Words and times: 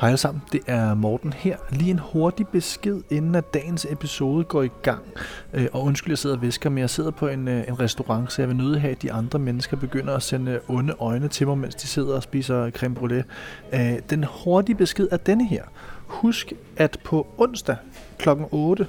Hej 0.00 0.08
alle 0.08 0.18
sammen, 0.18 0.42
det 0.52 0.60
er 0.66 0.94
Morten 0.94 1.32
her. 1.32 1.56
Lige 1.70 1.90
en 1.90 1.98
hurtig 1.98 2.48
besked, 2.48 3.02
inden 3.10 3.34
at 3.34 3.54
dagens 3.54 3.86
episode 3.90 4.44
går 4.44 4.62
i 4.62 4.68
gang. 4.82 5.04
Øh, 5.52 5.66
og 5.72 5.82
undskyld, 5.82 6.10
jeg 6.10 6.18
sidder 6.18 6.36
og 6.36 6.42
visker, 6.42 6.70
men 6.70 6.78
jeg 6.78 6.90
sidder 6.90 7.10
på 7.10 7.28
en, 7.28 7.48
øh, 7.48 7.68
en 7.68 7.80
restaurant, 7.80 8.32
så 8.32 8.42
jeg 8.42 8.48
vil 8.48 8.56
nøde 8.56 8.78
have, 8.78 8.90
at 8.90 9.02
de 9.02 9.12
andre 9.12 9.38
mennesker 9.38 9.76
begynder 9.76 10.14
at 10.14 10.22
sende 10.22 10.60
onde 10.68 10.94
øjne 11.00 11.28
til 11.28 11.46
mig, 11.46 11.58
mens 11.58 11.74
de 11.74 11.86
sidder 11.86 12.14
og 12.14 12.22
spiser 12.22 12.70
creme 12.70 12.94
brulee. 12.94 13.24
Øh, 13.72 13.98
den 14.10 14.24
hurtige 14.44 14.76
besked 14.76 15.08
er 15.10 15.16
denne 15.16 15.46
her. 15.46 15.64
Husk, 16.06 16.52
at 16.76 16.98
på 17.04 17.26
onsdag 17.38 17.76
kl. 18.18 18.28
8, 18.50 18.86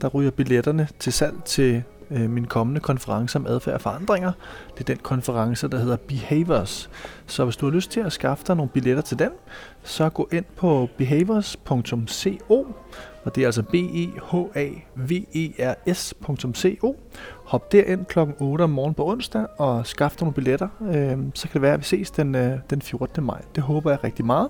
der 0.00 0.08
ryger 0.08 0.30
billetterne 0.30 0.88
til 0.98 1.12
salg 1.12 1.34
til 1.44 1.82
øh, 2.10 2.30
min 2.30 2.44
kommende 2.44 2.80
konference 2.80 3.38
om 3.38 3.46
adfærd 3.46 3.74
og 3.74 3.80
forandringer. 3.80 4.32
Det 4.74 4.80
er 4.80 4.84
den 4.84 4.96
konference, 4.96 5.68
der 5.68 5.78
hedder 5.78 5.96
Behaviors. 5.96 6.90
Så 7.26 7.44
hvis 7.44 7.56
du 7.56 7.66
har 7.66 7.72
lyst 7.72 7.90
til 7.90 8.00
at 8.00 8.12
skaffe 8.12 8.44
dig 8.46 8.56
nogle 8.56 8.70
billetter 8.70 9.02
til 9.02 9.18
den, 9.18 9.30
så 9.82 10.08
gå 10.08 10.28
ind 10.32 10.44
på 10.56 10.88
behaviors.co, 10.96 12.66
og 13.24 13.34
det 13.34 13.42
er 13.42 13.46
altså 13.46 13.62
b 13.62 13.74
e 13.74 14.10
h 14.30 14.36
a 14.54 14.68
v 14.94 15.12
e 15.34 15.52
r 15.58 15.94
s.co. 15.94 16.96
Hop 17.48 17.72
derind 17.72 18.04
kl. 18.04 18.18
8 18.40 18.62
om 18.62 18.70
morgenen 18.70 18.94
på 18.94 19.06
onsdag 19.06 19.46
og 19.58 19.86
skaff 19.86 20.16
dig 20.16 20.22
nogle 20.22 20.34
billetter. 20.34 20.68
Øh, 20.80 21.18
så 21.34 21.48
kan 21.48 21.52
det 21.52 21.62
være, 21.62 21.72
at 21.72 21.80
vi 21.80 21.84
ses 21.84 22.10
den, 22.10 22.34
øh, 22.34 22.58
den 22.70 22.82
14. 22.82 23.24
maj. 23.24 23.42
Det 23.54 23.62
håber 23.62 23.90
jeg 23.90 24.04
rigtig 24.04 24.24
meget. 24.24 24.48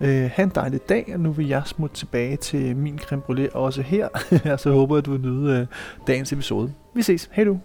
Øh, 0.00 0.30
ha' 0.34 0.42
en 0.42 0.52
dejlig 0.54 0.88
dag, 0.88 1.10
og 1.14 1.20
nu 1.20 1.32
vil 1.32 1.48
jeg 1.48 1.62
smutte 1.66 1.96
tilbage 1.96 2.36
til 2.36 2.76
min 2.76 2.98
creme 2.98 3.22
brulee 3.22 3.56
også 3.56 3.82
her. 3.82 4.08
så 4.62 4.72
håber 4.72 4.94
jeg, 4.94 4.98
at 4.98 5.06
du 5.06 5.10
vil 5.10 5.20
nyde 5.20 5.60
øh, 5.60 5.66
dagens 6.06 6.32
episode. 6.32 6.72
Vi 6.94 7.02
ses. 7.02 7.30
Hej 7.32 7.44
du. 7.44 7.60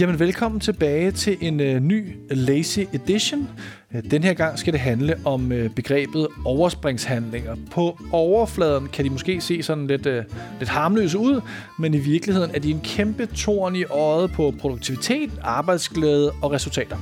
Jamen 0.00 0.18
velkommen 0.18 0.60
tilbage 0.60 1.10
til 1.10 1.36
en 1.40 1.60
øh, 1.60 1.80
ny 1.80 2.16
Lazy 2.30 2.78
Edition. 2.92 3.48
Øh, 3.94 4.10
den 4.10 4.24
her 4.24 4.34
gang 4.34 4.58
skal 4.58 4.72
det 4.72 4.80
handle 4.80 5.14
om 5.24 5.52
øh, 5.52 5.70
begrebet 5.70 6.28
overspringshandlinger. 6.44 7.56
På 7.70 7.98
overfladen 8.12 8.88
kan 8.92 9.04
de 9.04 9.10
måske 9.10 9.40
se 9.40 9.62
sådan 9.62 9.86
lidt, 9.86 10.06
øh, 10.06 10.24
lidt 10.58 10.70
harmløse 10.70 11.18
ud, 11.18 11.40
men 11.78 11.94
i 11.94 11.98
virkeligheden 11.98 12.50
er 12.54 12.58
de 12.58 12.70
en 12.70 12.80
kæmpe 12.80 13.26
torn 13.26 13.76
i 13.76 13.84
øjet 13.84 14.32
på 14.32 14.54
produktivitet, 14.58 15.30
arbejdsglæde 15.42 16.32
og 16.42 16.52
resultater. 16.52 16.96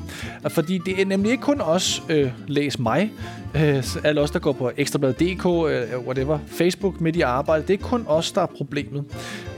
Øh, 0.45 0.51
fordi 0.51 0.79
det 0.86 1.01
er 1.01 1.06
nemlig 1.06 1.31
ikke 1.33 1.42
kun 1.42 1.61
os, 1.61 2.03
øh, 2.08 2.31
læs 2.47 2.79
mig, 2.79 3.12
øh, 3.56 3.84
alle 4.05 4.20
os, 4.20 4.31
der 4.31 4.39
går 4.39 4.53
på 4.53 4.70
ekstrabladet.dk, 4.77 5.47
øh, 5.47 5.95
øh, 5.95 6.06
whatever, 6.06 6.39
Facebook 6.47 7.01
midt 7.01 7.17
i 7.17 7.20
arbejde, 7.20 7.62
det 7.62 7.70
er 7.70 7.75
ikke 7.75 7.84
kun 7.84 8.05
os, 8.08 8.33
der 8.33 8.41
er 8.41 8.47
problemet. 8.56 9.05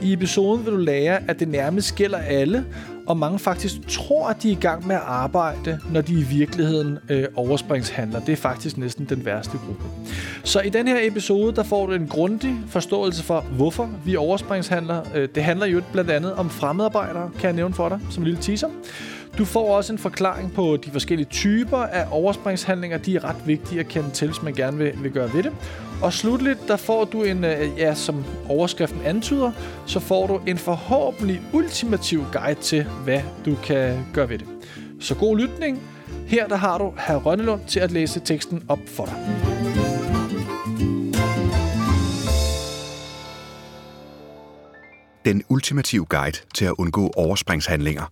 I 0.01 0.13
episoden 0.13 0.65
vil 0.65 0.73
du 0.73 0.77
lære, 0.77 1.29
at 1.29 1.39
det 1.39 1.47
nærmest 1.47 1.95
gælder 1.95 2.17
alle, 2.17 2.65
og 3.07 3.17
mange 3.17 3.39
faktisk 3.39 3.75
tror, 3.87 4.27
at 4.27 4.43
de 4.43 4.47
er 4.47 4.51
i 4.51 4.59
gang 4.59 4.87
med 4.87 4.95
at 4.95 5.01
arbejde, 5.05 5.79
når 5.91 6.01
de 6.01 6.13
i 6.13 6.23
virkeligheden 6.23 6.99
øh, 7.09 7.25
overspringshandler. 7.35 8.19
Det 8.19 8.31
er 8.31 8.35
faktisk 8.35 8.77
næsten 8.77 9.05
den 9.05 9.25
værste 9.25 9.57
gruppe. 9.65 9.83
Så 10.43 10.61
i 10.61 10.69
den 10.69 10.87
her 10.87 10.97
episode, 11.01 11.55
der 11.55 11.63
får 11.63 11.85
du 11.85 11.93
en 11.93 12.07
grundig 12.07 12.55
forståelse 12.67 13.23
for, 13.23 13.39
hvorfor 13.39 13.89
vi 14.05 14.15
overspringshandler. 14.15 15.01
Øh, 15.15 15.29
det 15.35 15.43
handler 15.43 15.65
jo 15.65 15.81
blandt 15.91 16.11
andet 16.11 16.33
om 16.33 16.49
fremmedarbejdere, 16.49 17.29
kan 17.33 17.43
jeg 17.43 17.53
nævne 17.53 17.73
for 17.73 17.89
dig, 17.89 17.99
som 18.09 18.23
en 18.23 18.27
lille 18.27 18.41
teaser. 18.41 18.69
Du 19.37 19.45
får 19.45 19.75
også 19.75 19.93
en 19.93 19.99
forklaring 19.99 20.53
på 20.53 20.77
de 20.85 20.91
forskellige 20.91 21.27
typer 21.29 21.77
af 21.77 22.07
overspringshandlinger. 22.11 22.97
De 22.97 23.15
er 23.15 23.23
ret 23.23 23.47
vigtige 23.47 23.79
at 23.79 23.87
kende 23.87 24.09
til, 24.09 24.27
hvis 24.27 24.41
man 24.41 24.53
gerne 24.53 24.77
vil, 24.77 24.93
vil 25.03 25.11
gøre 25.11 25.33
ved 25.33 25.43
det. 25.43 25.51
Og 26.01 26.13
slutligt, 26.13 26.59
der 26.67 26.77
får 26.77 27.05
du 27.05 27.23
en, 27.23 27.43
øh, 27.43 27.69
ja, 27.77 27.95
som 27.95 28.25
overskriften 28.49 29.01
antyder, 29.01 29.51
så 29.85 29.99
får 29.99 30.27
du 30.27 30.41
en 30.47 30.57
forhåbentlig 30.57 31.41
ultimativ 31.53 32.25
guide 32.31 32.61
til, 32.61 32.83
hvad 33.03 33.21
du 33.45 33.55
kan 33.63 34.05
gøre 34.13 34.29
ved 34.29 34.37
det. 34.37 34.47
Så 34.99 35.15
god 35.15 35.37
lytning. 35.37 35.81
Her 36.27 36.47
der 36.47 36.55
har 36.55 36.77
du 36.77 36.93
herr 36.97 37.17
Rønnelund 37.17 37.61
til 37.67 37.79
at 37.79 37.91
læse 37.91 38.19
teksten 38.19 38.63
op 38.67 38.79
for 38.87 39.05
dig. 39.05 39.15
Den 45.25 45.43
ultimative 45.49 46.05
guide 46.05 46.37
til 46.55 46.65
at 46.65 46.73
undgå 46.77 47.11
overspringshandlinger. 47.15 48.11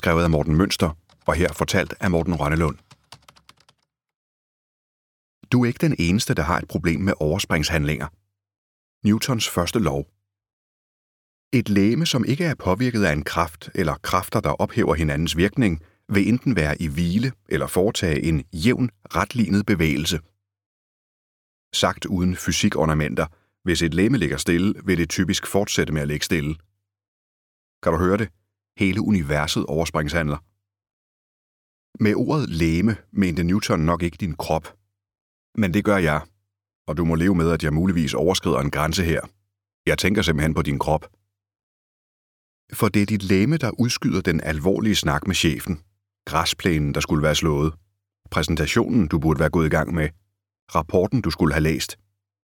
Skrevet 0.00 0.22
af 0.22 0.30
Morten 0.30 0.56
Mønster, 0.56 0.90
og 1.26 1.34
her 1.34 1.52
fortalt 1.52 1.94
af 2.00 2.10
Morten 2.10 2.34
Rønnelund. 2.34 2.78
Du 5.52 5.62
er 5.62 5.66
ikke 5.66 5.86
den 5.86 5.96
eneste, 5.98 6.34
der 6.34 6.42
har 6.42 6.58
et 6.58 6.68
problem 6.68 7.00
med 7.00 7.12
overspringshandlinger. 7.20 8.08
Newtons 9.06 9.48
første 9.48 9.78
lov. 9.78 10.06
Et 11.52 11.68
læme, 11.68 12.06
som 12.06 12.24
ikke 12.24 12.44
er 12.44 12.54
påvirket 12.54 13.04
af 13.04 13.12
en 13.12 13.24
kraft 13.24 13.70
eller 13.74 13.94
kræfter, 14.02 14.40
der 14.40 14.50
ophæver 14.50 14.94
hinandens 14.94 15.36
virkning, 15.36 15.82
vil 16.08 16.28
enten 16.28 16.56
være 16.56 16.82
i 16.82 16.86
hvile 16.86 17.32
eller 17.48 17.66
foretage 17.66 18.22
en 18.22 18.44
jævn, 18.52 18.90
retlignet 19.14 19.66
bevægelse. 19.66 20.20
Sagt 21.74 22.06
uden 22.06 22.36
fysikornamenter, 22.36 23.26
hvis 23.64 23.82
et 23.82 23.94
læme 23.94 24.18
ligger 24.18 24.36
stille, 24.36 24.74
vil 24.84 24.98
det 24.98 25.08
typisk 25.10 25.46
fortsætte 25.46 25.92
med 25.92 26.02
at 26.02 26.08
ligge 26.08 26.24
stille. 26.24 26.54
Kan 27.82 27.92
du 27.92 27.98
høre 27.98 28.16
det? 28.16 28.28
Hele 28.78 29.00
universet 29.00 29.66
overspringshandler. 29.66 30.38
Med 32.04 32.14
ordet 32.14 32.48
læme 32.48 32.96
mente 33.12 33.44
Newton 33.44 33.80
nok 33.80 34.02
ikke 34.02 34.16
din 34.20 34.34
krop. 34.34 34.76
Men 35.54 35.74
det 35.74 35.84
gør 35.84 35.96
jeg, 35.96 36.20
og 36.86 36.96
du 36.96 37.04
må 37.04 37.14
leve 37.14 37.34
med, 37.34 37.50
at 37.50 37.64
jeg 37.64 37.74
muligvis 37.74 38.14
overskrider 38.14 38.58
en 38.58 38.70
grænse 38.70 39.04
her. 39.04 39.20
Jeg 39.86 39.98
tænker 39.98 40.22
simpelthen 40.22 40.54
på 40.54 40.62
din 40.62 40.78
krop. 40.78 41.04
For 42.72 42.88
det 42.88 43.02
er 43.02 43.06
dit 43.06 43.22
læme, 43.22 43.56
der 43.56 43.80
udskyder 43.80 44.20
den 44.20 44.40
alvorlige 44.40 44.94
snak 44.94 45.26
med 45.26 45.34
chefen. 45.34 45.80
Græsplænen, 46.26 46.94
der 46.94 47.00
skulle 47.00 47.22
være 47.22 47.34
slået. 47.34 47.74
Præsentationen, 48.30 49.08
du 49.08 49.18
burde 49.18 49.40
være 49.40 49.50
gået 49.50 49.66
i 49.66 49.70
gang 49.70 49.94
med. 49.94 50.08
Rapporten, 50.74 51.20
du 51.20 51.30
skulle 51.30 51.54
have 51.54 51.62
læst. 51.62 51.98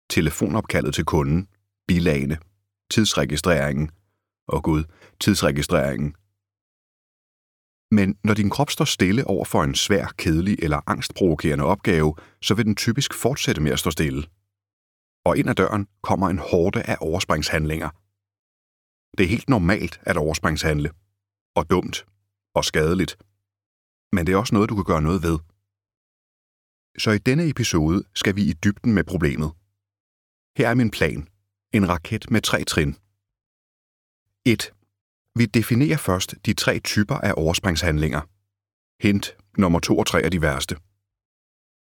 Telefonopkaldet 0.09 0.94
til 0.94 1.05
kunden. 1.05 1.47
Bilagene. 1.88 2.38
Tidsregistreringen. 2.91 3.90
Og 4.47 4.63
gud, 4.63 4.83
tidsregistreringen. 5.19 6.15
Men 7.97 8.17
når 8.23 8.33
din 8.33 8.49
krop 8.49 8.69
står 8.69 8.85
stille 8.85 9.27
over 9.27 9.45
for 9.45 9.63
en 9.63 9.75
svær, 9.75 10.07
kedelig 10.17 10.57
eller 10.59 10.79
angstprovokerende 10.87 11.63
opgave, 11.63 12.15
så 12.41 12.55
vil 12.55 12.65
den 12.65 12.75
typisk 12.75 13.13
fortsætte 13.13 13.61
med 13.61 13.71
at 13.71 13.79
stå 13.79 13.91
stille. 13.91 14.23
Og 15.25 15.37
ind 15.37 15.49
ad 15.49 15.55
døren 15.55 15.87
kommer 16.01 16.29
en 16.29 16.39
hårde 16.39 16.83
af 16.83 16.97
overspringshandlinger. 17.01 17.89
Det 19.17 19.23
er 19.23 19.27
helt 19.27 19.49
normalt 19.49 20.01
at 20.01 20.17
overspringshandle. 20.17 20.91
Og 21.55 21.69
dumt. 21.69 22.05
Og 22.55 22.65
skadeligt. 22.65 23.17
Men 24.11 24.27
det 24.27 24.33
er 24.33 24.37
også 24.37 24.55
noget, 24.55 24.69
du 24.69 24.75
kan 24.75 24.83
gøre 24.83 25.01
noget 25.01 25.23
ved. 25.23 25.39
Så 26.97 27.11
i 27.11 27.17
denne 27.17 27.49
episode 27.49 28.03
skal 28.15 28.35
vi 28.35 28.43
i 28.43 28.53
dybden 28.53 28.93
med 28.93 29.03
problemet. 29.03 29.51
Her 30.57 30.69
er 30.69 30.75
min 30.75 30.91
plan. 30.91 31.27
En 31.73 31.89
raket 31.89 32.31
med 32.31 32.41
tre 32.41 32.63
trin. 32.63 32.95
1. 34.45 34.73
Vi 35.35 35.45
definerer 35.45 35.97
først 35.97 36.35
de 36.45 36.53
tre 36.53 36.79
typer 36.79 37.15
af 37.15 37.33
overspringshandlinger. 37.37 38.21
Hint, 39.03 39.37
nummer 39.57 39.79
2 39.79 39.97
og 39.97 40.07
3 40.07 40.21
er 40.21 40.29
de 40.29 40.41
værste. 40.41 40.75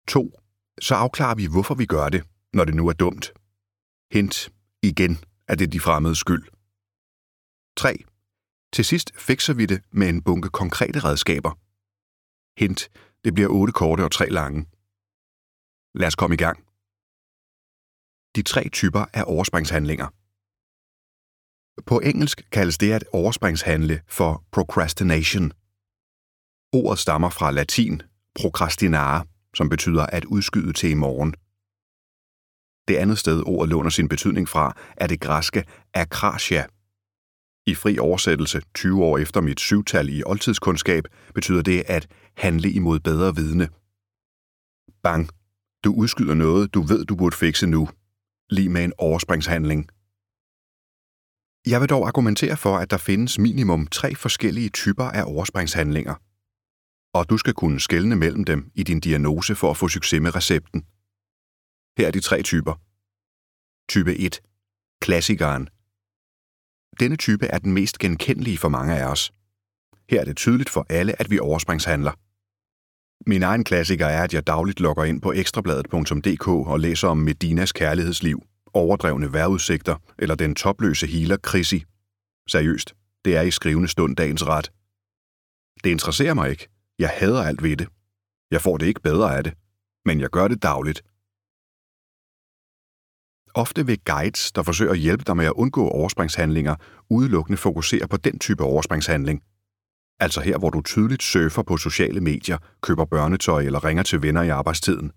2. 0.09 0.33
Så 0.81 0.95
afklarer 0.95 1.35
vi, 1.35 1.47
hvorfor 1.47 1.75
vi 1.75 1.87
gør 1.87 2.09
det, 2.09 2.23
når 2.53 2.65
det 2.65 2.75
nu 2.75 2.89
er 2.89 2.93
dumt. 2.93 3.33
Hint, 4.13 4.53
igen 4.83 5.13
er 5.49 5.55
det 5.55 5.73
de 5.73 5.81
fremmede 5.81 6.17
skyld. 6.17 6.45
3. 7.77 8.05
Til 8.73 8.85
sidst 8.85 9.13
fikser 9.19 9.55
vi 9.55 9.67
det 9.67 9.83
med 9.91 10.09
en 10.09 10.23
bunke 10.23 10.49
konkrete 10.49 10.99
redskaber. 10.99 11.53
Hint, 12.61 12.91
det 13.25 13.35
bliver 13.35 13.49
8 13.49 13.73
korte 13.73 14.05
og 14.05 14.13
3 14.13 14.27
lange. 14.29 14.61
Lad 15.95 16.07
os 16.07 16.17
komme 16.17 16.35
i 16.35 16.43
gang. 16.47 16.59
De 18.37 18.43
tre 18.43 18.69
typer 18.69 19.05
af 19.13 19.25
overspringshandlinger. 19.27 20.09
På 21.87 22.01
engelsk 22.01 22.43
kaldes 22.53 22.79
det 22.79 22.93
at 22.93 23.05
overspringshandle 23.13 24.01
for 24.09 24.45
procrastination. 24.53 25.53
Ordet 26.73 26.99
stammer 26.99 27.31
fra 27.31 27.51
latin 27.51 28.03
procrastinare, 28.35 29.25
som 29.55 29.69
betyder 29.69 30.07
at 30.07 30.25
udskyde 30.25 30.73
til 30.73 30.91
i 30.91 30.95
morgen. 30.95 31.35
Det 32.89 32.97
andet 32.97 33.19
sted 33.19 33.43
ordet 33.47 33.71
låner 33.71 33.91
sin 33.91 34.09
betydning 34.09 34.49
fra 34.49 34.77
er 34.97 35.07
det 35.07 35.21
græske 35.21 35.65
akrasia. 35.95 36.67
I 37.67 37.75
fri 37.75 37.99
oversættelse 37.99 38.63
20 38.75 39.05
år 39.05 39.19
efter 39.19 39.41
mit 39.41 39.61
syvtal 39.61 40.09
i 40.09 40.23
oldtidskundskab 40.27 41.05
betyder 41.35 41.63
det 41.63 41.83
at 41.87 42.07
handle 42.37 42.71
imod 42.71 43.01
bedre 43.01 43.35
vidne. 43.37 43.69
Bang. 45.03 45.29
Du 45.85 45.95
udskyder 45.95 46.35
noget, 46.35 46.75
du 46.75 46.83
ved, 46.83 47.05
du 47.05 47.17
burde 47.17 47.37
fikse 47.37 47.67
nu. 47.67 47.89
Lige 48.51 48.69
med 48.69 48.85
en 48.85 48.93
overspringshandling. 48.99 49.89
Jeg 51.71 51.81
vil 51.81 51.89
dog 51.89 52.07
argumentere 52.07 52.57
for, 52.57 52.77
at 52.77 52.91
der 52.91 52.97
findes 52.97 53.39
minimum 53.39 53.87
tre 53.87 54.15
forskellige 54.15 54.69
typer 54.69 55.05
af 55.05 55.23
overspringshandlinger. 55.27 56.15
Og 57.15 57.31
du 57.31 57.39
skal 57.39 57.55
kunne 57.55 57.81
skelne 57.81 58.17
mellem 58.17 58.45
dem 58.45 58.71
i 58.75 58.83
din 58.83 59.01
diagnose 59.01 59.55
for 59.55 59.71
at 59.71 59.77
få 59.77 59.89
succes 59.89 60.21
med 60.21 60.37
recepten. 60.37 60.81
Her 61.99 62.07
er 62.07 62.11
de 62.11 62.21
tre 62.21 62.43
typer. 62.43 62.75
Type 63.89 64.17
1. 64.17 64.41
Klassikeren. 65.01 65.69
Denne 67.01 67.17
type 67.17 67.47
er 67.47 67.59
den 67.59 67.73
mest 67.73 67.99
genkendelige 67.99 68.59
for 68.59 68.69
mange 68.69 68.95
af 68.99 69.07
os. 69.07 69.33
Her 70.11 70.21
er 70.21 70.25
det 70.25 70.37
tydeligt 70.37 70.71
for 70.71 70.87
alle, 70.89 71.21
at 71.21 71.31
vi 71.31 71.39
overspringshandler. 71.39 72.13
Min 73.31 73.43
egen 73.43 73.65
klassiker 73.65 74.07
er, 74.07 74.23
at 74.25 74.35
jeg 74.35 74.47
dagligt 74.47 74.81
logger 74.81 75.05
ind 75.05 75.23
på 75.23 75.33
ekstrabladet.dk 75.33 76.49
og 76.49 76.81
læser 76.81 77.09
om 77.09 77.19
Medinas 77.19 77.73
kærlighedsliv, 77.73 78.43
overdrevne 78.79 79.33
vejrudsigter 79.33 79.97
eller 80.19 80.35
den 80.35 80.55
topløse 80.55 81.07
healer 81.07 81.37
Chrissy. 81.49 81.75
Seriøst, 82.49 82.95
det 83.25 83.37
er 83.37 83.43
i 83.43 83.51
skrivende 83.51 83.89
stund 83.89 84.17
dagens 84.17 84.47
ret. 84.47 84.73
Det 85.85 85.91
interesserer 85.91 86.35
mig 86.35 86.51
ikke. 86.51 86.69
Jeg 86.99 87.11
hader 87.15 87.43
alt 87.43 87.63
ved 87.63 87.77
det. 87.77 87.89
Jeg 88.51 88.61
får 88.63 88.77
det 88.77 88.87
ikke 88.87 89.01
bedre 89.01 89.37
af 89.37 89.45
det. 89.45 89.55
Men 90.05 90.21
jeg 90.21 90.31
gør 90.31 90.49
det 90.49 90.63
dagligt. 90.63 91.03
Ofte 93.55 93.87
vil 93.87 94.01
guides, 94.05 94.53
der 94.53 94.63
forsøger 94.63 94.93
at 94.93 94.99
hjælpe 94.99 95.25
dig 95.27 95.37
med 95.37 95.47
at 95.47 95.53
undgå 95.53 95.89
overspringshandlinger, 95.89 96.77
udelukkende 97.11 97.57
fokusere 97.57 98.09
på 98.09 98.17
den 98.17 98.39
type 98.39 98.65
overspringshandling. 98.65 99.43
Altså 100.21 100.41
her, 100.41 100.59
hvor 100.59 100.71
du 100.71 100.83
tydeligt 100.83 101.23
surfer 101.23 101.63
på 101.63 101.77
sociale 101.77 102.21
medier, 102.21 102.59
køber 102.83 103.05
børnetøj 103.05 103.63
eller 103.63 103.85
ringer 103.85 104.03
til 104.03 104.23
venner 104.23 104.43
i 104.43 104.49
arbejdstiden. 104.49 105.13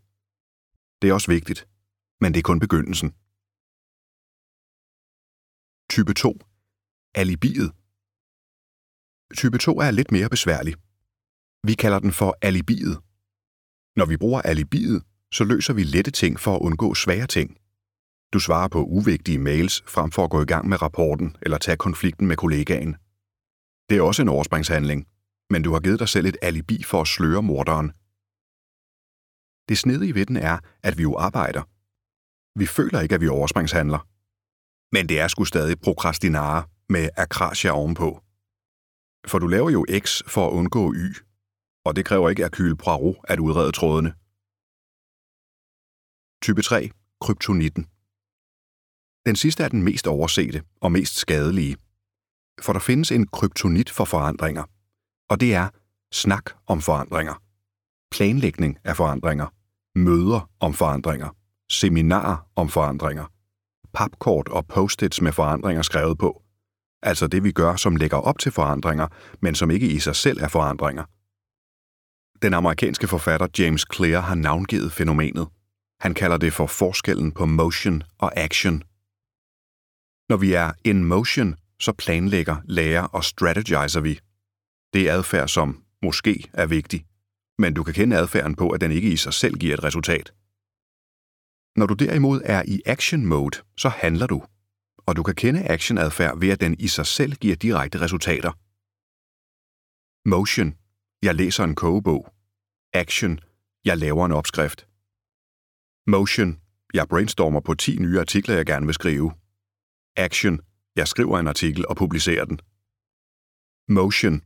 Det 1.02 1.10
er 1.10 1.14
også 1.14 1.32
vigtigt, 1.32 1.68
men 2.22 2.34
det 2.34 2.40
er 2.40 2.44
kun 2.44 2.60
begyndelsen. 2.60 3.14
Type 5.96 6.14
2. 6.14 6.40
Alibiet. 7.16 7.72
Type 9.38 9.58
2 9.58 9.80
er 9.80 9.92
lidt 9.92 10.12
mere 10.12 10.30
besværlig. 10.30 10.76
Vi 11.64 11.74
kalder 11.74 12.00
den 12.00 12.12
for 12.12 12.38
alibiet. 12.42 12.96
Når 13.96 14.06
vi 14.06 14.18
bruger 14.18 14.42
alibiet, 14.42 15.04
så 15.32 15.44
løser 15.44 15.74
vi 15.74 15.84
lette 15.84 16.12
ting 16.12 16.40
for 16.40 16.56
at 16.56 16.62
undgå 16.62 16.94
svære 16.96 17.28
ting. 17.28 17.58
Du 18.34 18.40
svarer 18.40 18.68
på 18.68 18.84
uvigtige 18.84 19.40
mails 19.40 19.84
frem 19.88 20.12
for 20.12 20.24
at 20.24 20.30
gå 20.30 20.42
i 20.42 20.46
gang 20.46 20.70
med 20.70 20.82
rapporten 20.82 21.36
eller 21.42 21.58
tage 21.58 21.78
konflikten 21.78 22.28
med 22.28 22.38
kollegaen. 22.38 22.96
Det 23.90 23.98
er 23.98 24.02
også 24.02 24.22
en 24.22 24.30
overspringshandling, 24.30 25.08
men 25.50 25.64
du 25.64 25.74
har 25.74 25.80
givet 25.80 26.00
dig 26.00 26.10
selv 26.10 26.26
et 26.26 26.38
alibi 26.42 26.84
for 26.84 27.02
at 27.02 27.08
sløre 27.08 27.44
morderen. 27.44 27.88
Det 29.70 29.78
snedige 29.78 30.16
ved 30.16 30.26
den 30.26 30.38
er, 30.38 30.58
at 30.84 30.98
vi 30.98 31.02
jo 31.02 31.18
arbejder. 31.18 31.64
Vi 32.60 32.66
føler 32.66 33.00
ikke, 33.02 33.16
at 33.16 33.22
vi 33.22 33.28
overspringshandler. 33.28 34.08
Men 34.92 35.10
det 35.10 35.20
er 35.20 35.28
sgu 35.28 35.46
stadig 35.46 35.80
prokrastinare 35.80 36.64
med 36.90 37.10
akrasia 37.18 37.72
ovenpå. 37.72 38.22
For 39.28 39.40
du 39.40 39.48
laver 39.48 39.70
jo 39.70 39.86
X 40.00 40.22
for 40.28 40.48
at 40.48 40.52
undgå 40.52 40.94
Y, 40.94 41.16
og 41.86 41.96
det 41.96 42.06
kræver 42.06 42.30
ikke 42.30 42.42
Hercule 42.42 42.76
Poirot 42.76 43.16
at 43.24 43.40
udrede 43.40 43.72
trådene. 43.72 44.14
Type 46.44 46.62
3. 46.62 46.90
Kryptonitten. 47.22 47.84
Den 49.26 49.36
sidste 49.36 49.64
er 49.64 49.70
den 49.70 49.84
mest 49.84 50.08
oversete 50.08 50.64
og 50.82 50.92
mest 50.92 51.16
skadelige. 51.16 51.78
For 52.62 52.74
der 52.74 52.80
findes 52.80 53.12
en 53.12 53.28
kryptonit 53.28 53.90
for 53.90 54.06
forandringer, 54.06 54.64
og 55.30 55.40
det 55.40 55.54
er 55.54 55.70
snak 56.12 56.46
om 56.68 56.82
forandringer, 56.82 57.36
planlægning 58.12 58.78
af 58.84 58.98
forandringer, 58.98 59.48
møder 59.96 60.50
om 60.60 60.74
forandringer, 60.74 61.30
seminarer 61.70 62.38
om 62.56 62.70
forandringer, 62.70 63.26
papkort 63.94 64.48
og 64.48 64.68
post-its 64.68 65.22
med 65.22 65.32
forandringer 65.32 65.82
skrevet 65.82 66.18
på. 66.18 66.42
Altså 67.04 67.28
det, 67.28 67.44
vi 67.44 67.52
gør, 67.52 67.76
som 67.76 67.96
lægger 67.96 68.18
op 68.18 68.40
til 68.40 68.52
forandringer, 68.52 69.08
men 69.42 69.56
som 69.56 69.72
ikke 69.72 69.88
i 69.88 70.00
sig 70.00 70.16
selv 70.16 70.42
er 70.42 70.48
forandringer. 70.48 71.04
Den 72.42 72.54
amerikanske 72.54 73.08
forfatter 73.08 73.48
James 73.60 73.86
Clear 73.94 74.22
har 74.22 74.36
navngivet 74.36 74.92
fænomenet. 74.92 75.48
Han 76.00 76.14
kalder 76.14 76.38
det 76.38 76.54
for 76.54 76.68
forskellen 76.68 77.32
på 77.32 77.46
motion 77.46 78.04
og 78.18 78.38
action. 78.38 78.84
Når 80.30 80.38
vi 80.38 80.54
er 80.54 80.72
in 80.84 81.04
motion, 81.04 81.56
så 81.80 81.94
planlægger, 81.94 82.56
lærer 82.66 83.04
og 83.04 83.24
strategizer 83.24 84.02
vi. 84.02 84.20
Det 84.94 85.10
er 85.10 85.14
adfærd, 85.14 85.48
som 85.48 85.84
måske 86.04 86.50
er 86.54 86.66
vigtig, 86.66 87.06
men 87.58 87.74
du 87.74 87.84
kan 87.84 87.94
kende 87.94 88.18
adfærden 88.18 88.56
på, 88.56 88.70
at 88.70 88.82
den 88.82 88.92
ikke 88.92 89.12
i 89.12 89.16
sig 89.16 89.34
selv 89.34 89.56
giver 89.58 89.74
et 89.74 89.84
resultat. 89.84 90.34
Når 91.76 91.86
du 91.86 91.94
derimod 91.94 92.42
er 92.46 92.64
i 92.68 92.82
action 92.86 93.26
mode, 93.26 93.58
så 93.78 93.90
handler 93.90 94.28
du, 94.28 94.44
og 95.06 95.16
du 95.16 95.24
kan 95.24 95.36
kende 95.36 95.68
actionadfærd 95.70 96.40
ved, 96.40 96.50
at 96.50 96.62
den 96.62 96.76
i 96.80 96.88
sig 96.88 97.06
selv 97.06 97.34
giver 97.34 97.56
direkte 97.56 98.02
resultater. 98.02 98.52
Motion. 100.30 100.76
Jeg 101.22 101.36
læser 101.36 101.64
en 101.64 101.76
kogebog. 101.76 102.34
Action. 102.94 103.40
Jeg 103.86 103.98
laver 103.98 104.26
en 104.26 104.32
opskrift. 104.32 104.88
Motion. 106.08 106.60
Jeg 106.94 107.08
brainstormer 107.08 107.60
på 107.60 107.74
10 107.76 107.96
nye 108.00 108.20
artikler, 108.20 108.56
jeg 108.56 108.66
gerne 108.66 108.86
vil 108.86 108.96
skrive. 108.96 109.34
Action. 110.18 110.60
Jeg 110.96 111.08
skriver 111.08 111.40
en 111.40 111.48
artikel 111.48 111.88
og 111.88 111.96
publicerer 111.96 112.46
den. 112.46 112.60
Motion. 113.90 114.42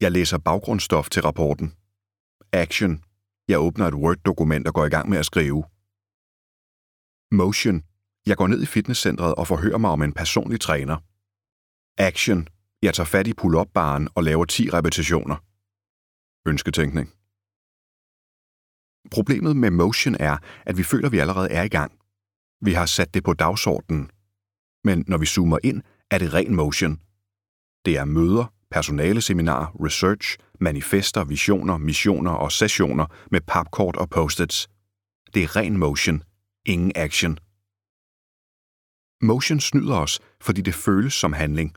Jeg 0.00 0.12
læser 0.12 0.38
baggrundsstof 0.38 1.10
til 1.10 1.22
rapporten. 1.22 1.74
Action. 2.52 3.04
Jeg 3.48 3.58
åbner 3.58 3.86
et 3.86 3.94
Word-dokument 3.94 4.68
og 4.68 4.74
går 4.74 4.84
i 4.86 4.88
gang 4.88 5.08
med 5.08 5.18
at 5.18 5.26
skrive. 5.26 5.64
Motion. 7.32 7.82
Jeg 8.26 8.36
går 8.36 8.46
ned 8.46 8.62
i 8.62 8.66
fitnesscentret 8.66 9.34
og 9.34 9.46
forhører 9.46 9.78
mig 9.78 9.90
om 9.90 10.02
en 10.02 10.12
personlig 10.12 10.60
træner. 10.60 10.96
Action. 11.98 12.48
Jeg 12.82 12.94
tager 12.94 13.06
fat 13.06 13.26
i 13.26 13.32
pull-up-baren 13.32 14.08
og 14.14 14.24
laver 14.24 14.44
10 14.44 14.70
repetitioner. 14.70 15.36
Ønsketænkning. 16.48 17.08
Problemet 19.10 19.56
med 19.56 19.70
motion 19.70 20.16
er, 20.20 20.36
at 20.66 20.76
vi 20.76 20.82
føler, 20.82 21.06
at 21.06 21.12
vi 21.12 21.18
allerede 21.18 21.50
er 21.50 21.62
i 21.62 21.68
gang. 21.68 21.92
Vi 22.60 22.72
har 22.72 22.86
sat 22.86 23.14
det 23.14 23.24
på 23.24 23.32
dagsordenen. 23.32 24.10
Men 24.84 25.04
når 25.08 25.18
vi 25.18 25.26
zoomer 25.26 25.58
ind, 25.64 25.82
er 26.10 26.18
det 26.18 26.34
ren 26.34 26.54
motion. 26.54 27.00
Det 27.84 27.96
er 27.96 28.04
møder, 28.04 28.52
personaleseminar, 28.70 29.72
research, 29.84 30.38
manifester, 30.60 31.24
visioner, 31.24 31.78
missioner 31.78 32.30
og 32.30 32.52
sessioner 32.52 33.06
med 33.30 33.40
papkort 33.40 33.96
og 33.96 34.10
post-its. 34.10 34.68
Det 35.34 35.42
er 35.42 35.56
ren 35.56 35.76
motion. 35.76 36.22
Ingen 36.66 36.92
action. 36.94 37.38
Motion 39.22 39.60
snyder 39.60 39.96
os, 39.96 40.20
fordi 40.40 40.60
det 40.60 40.74
føles 40.74 41.14
som 41.14 41.32
handling. 41.32 41.74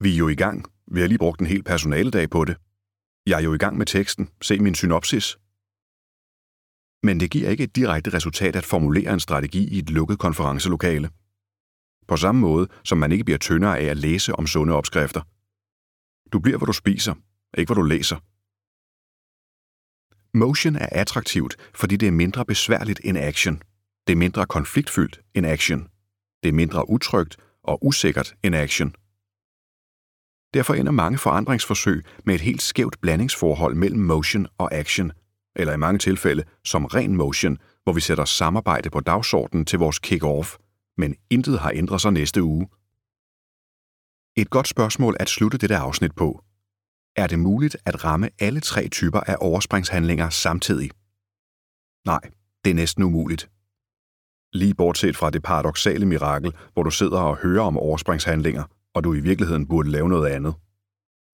Vi 0.00 0.12
er 0.12 0.16
jo 0.16 0.28
i 0.28 0.34
gang. 0.34 0.64
Vi 0.86 1.00
har 1.00 1.08
lige 1.08 1.18
brugt 1.18 1.40
en 1.40 1.46
hel 1.46 1.62
personaledag 1.62 2.30
på 2.30 2.44
det. 2.44 2.56
Jeg 3.26 3.38
er 3.38 3.44
jo 3.44 3.54
i 3.54 3.58
gang 3.58 3.78
med 3.78 3.86
teksten. 3.86 4.28
Se 4.42 4.58
min 4.58 4.74
synopsis. 4.74 5.38
Men 7.02 7.20
det 7.20 7.30
giver 7.30 7.50
ikke 7.50 7.64
et 7.64 7.76
direkte 7.76 8.12
resultat 8.12 8.56
at 8.56 8.64
formulere 8.64 9.12
en 9.12 9.20
strategi 9.20 9.68
i 9.68 9.78
et 9.78 9.90
lukket 9.90 10.18
konferencelokale. 10.18 11.10
På 12.08 12.16
samme 12.16 12.40
måde, 12.40 12.68
som 12.84 12.98
man 12.98 13.12
ikke 13.12 13.24
bliver 13.24 13.38
tyndere 13.38 13.78
af 13.78 13.84
at 13.84 13.96
læse 13.96 14.34
om 14.34 14.46
sunde 14.46 14.74
opskrifter. 14.74 15.22
Du 16.32 16.38
bliver, 16.38 16.58
hvor 16.58 16.66
du 16.66 16.72
spiser, 16.72 17.14
ikke 17.58 17.68
hvor 17.68 17.82
du 17.82 17.82
læser. 17.82 18.16
Motion 20.36 20.76
er 20.76 20.88
attraktivt, 20.92 21.56
fordi 21.74 21.96
det 21.96 22.08
er 22.08 22.12
mindre 22.12 22.44
besværligt 22.44 23.00
end 23.04 23.18
action. 23.18 23.62
Det 24.06 24.12
er 24.12 24.16
mindre 24.16 24.46
konfliktfyldt 24.46 25.20
end 25.34 25.46
action. 25.46 25.88
Det 26.42 26.48
er 26.48 26.52
mindre 26.52 26.90
utrygt 26.90 27.36
og 27.62 27.86
usikkert 27.86 28.34
end 28.42 28.56
action. 28.56 28.94
Derfor 30.54 30.74
ender 30.74 30.92
mange 30.92 31.18
forandringsforsøg 31.18 32.04
med 32.24 32.34
et 32.34 32.40
helt 32.40 32.62
skævt 32.62 33.00
blandingsforhold 33.00 33.74
mellem 33.74 34.00
motion 34.00 34.46
og 34.58 34.74
action, 34.74 35.12
eller 35.56 35.72
i 35.72 35.76
mange 35.76 35.98
tilfælde 35.98 36.44
som 36.64 36.84
ren 36.84 37.16
motion, 37.16 37.58
hvor 37.82 37.92
vi 37.92 38.00
sætter 38.00 38.24
samarbejde 38.24 38.90
på 38.90 39.00
dagsordenen 39.00 39.66
til 39.66 39.78
vores 39.78 40.00
kick-off, 40.06 40.56
men 40.96 41.16
intet 41.30 41.58
har 41.58 41.72
ændret 41.74 42.00
sig 42.00 42.12
næste 42.12 42.42
uge. 42.42 42.68
Et 44.36 44.50
godt 44.50 44.68
spørgsmål 44.68 45.16
at 45.20 45.28
slutte 45.28 45.58
dette 45.58 45.76
afsnit 45.76 46.14
på. 46.14 46.44
Er 47.16 47.26
det 47.26 47.38
muligt 47.38 47.76
at 47.84 48.04
ramme 48.04 48.30
alle 48.38 48.60
tre 48.60 48.88
typer 48.88 49.20
af 49.20 49.36
overspringshandlinger 49.40 50.30
samtidig? 50.30 50.90
Nej, 52.06 52.20
det 52.64 52.70
er 52.70 52.74
næsten 52.74 53.02
umuligt. 53.02 53.50
Lige 54.54 54.74
bortset 54.74 55.16
fra 55.16 55.30
det 55.30 55.42
paradoxale 55.42 56.06
mirakel, 56.06 56.52
hvor 56.72 56.82
du 56.82 56.90
sidder 56.90 57.20
og 57.20 57.36
hører 57.36 57.62
om 57.62 57.78
overspringshandlinger, 57.78 58.64
og 58.94 59.04
du 59.04 59.14
i 59.14 59.20
virkeligheden 59.20 59.68
burde 59.68 59.90
lave 59.90 60.08
noget 60.08 60.30
andet. 60.30 60.54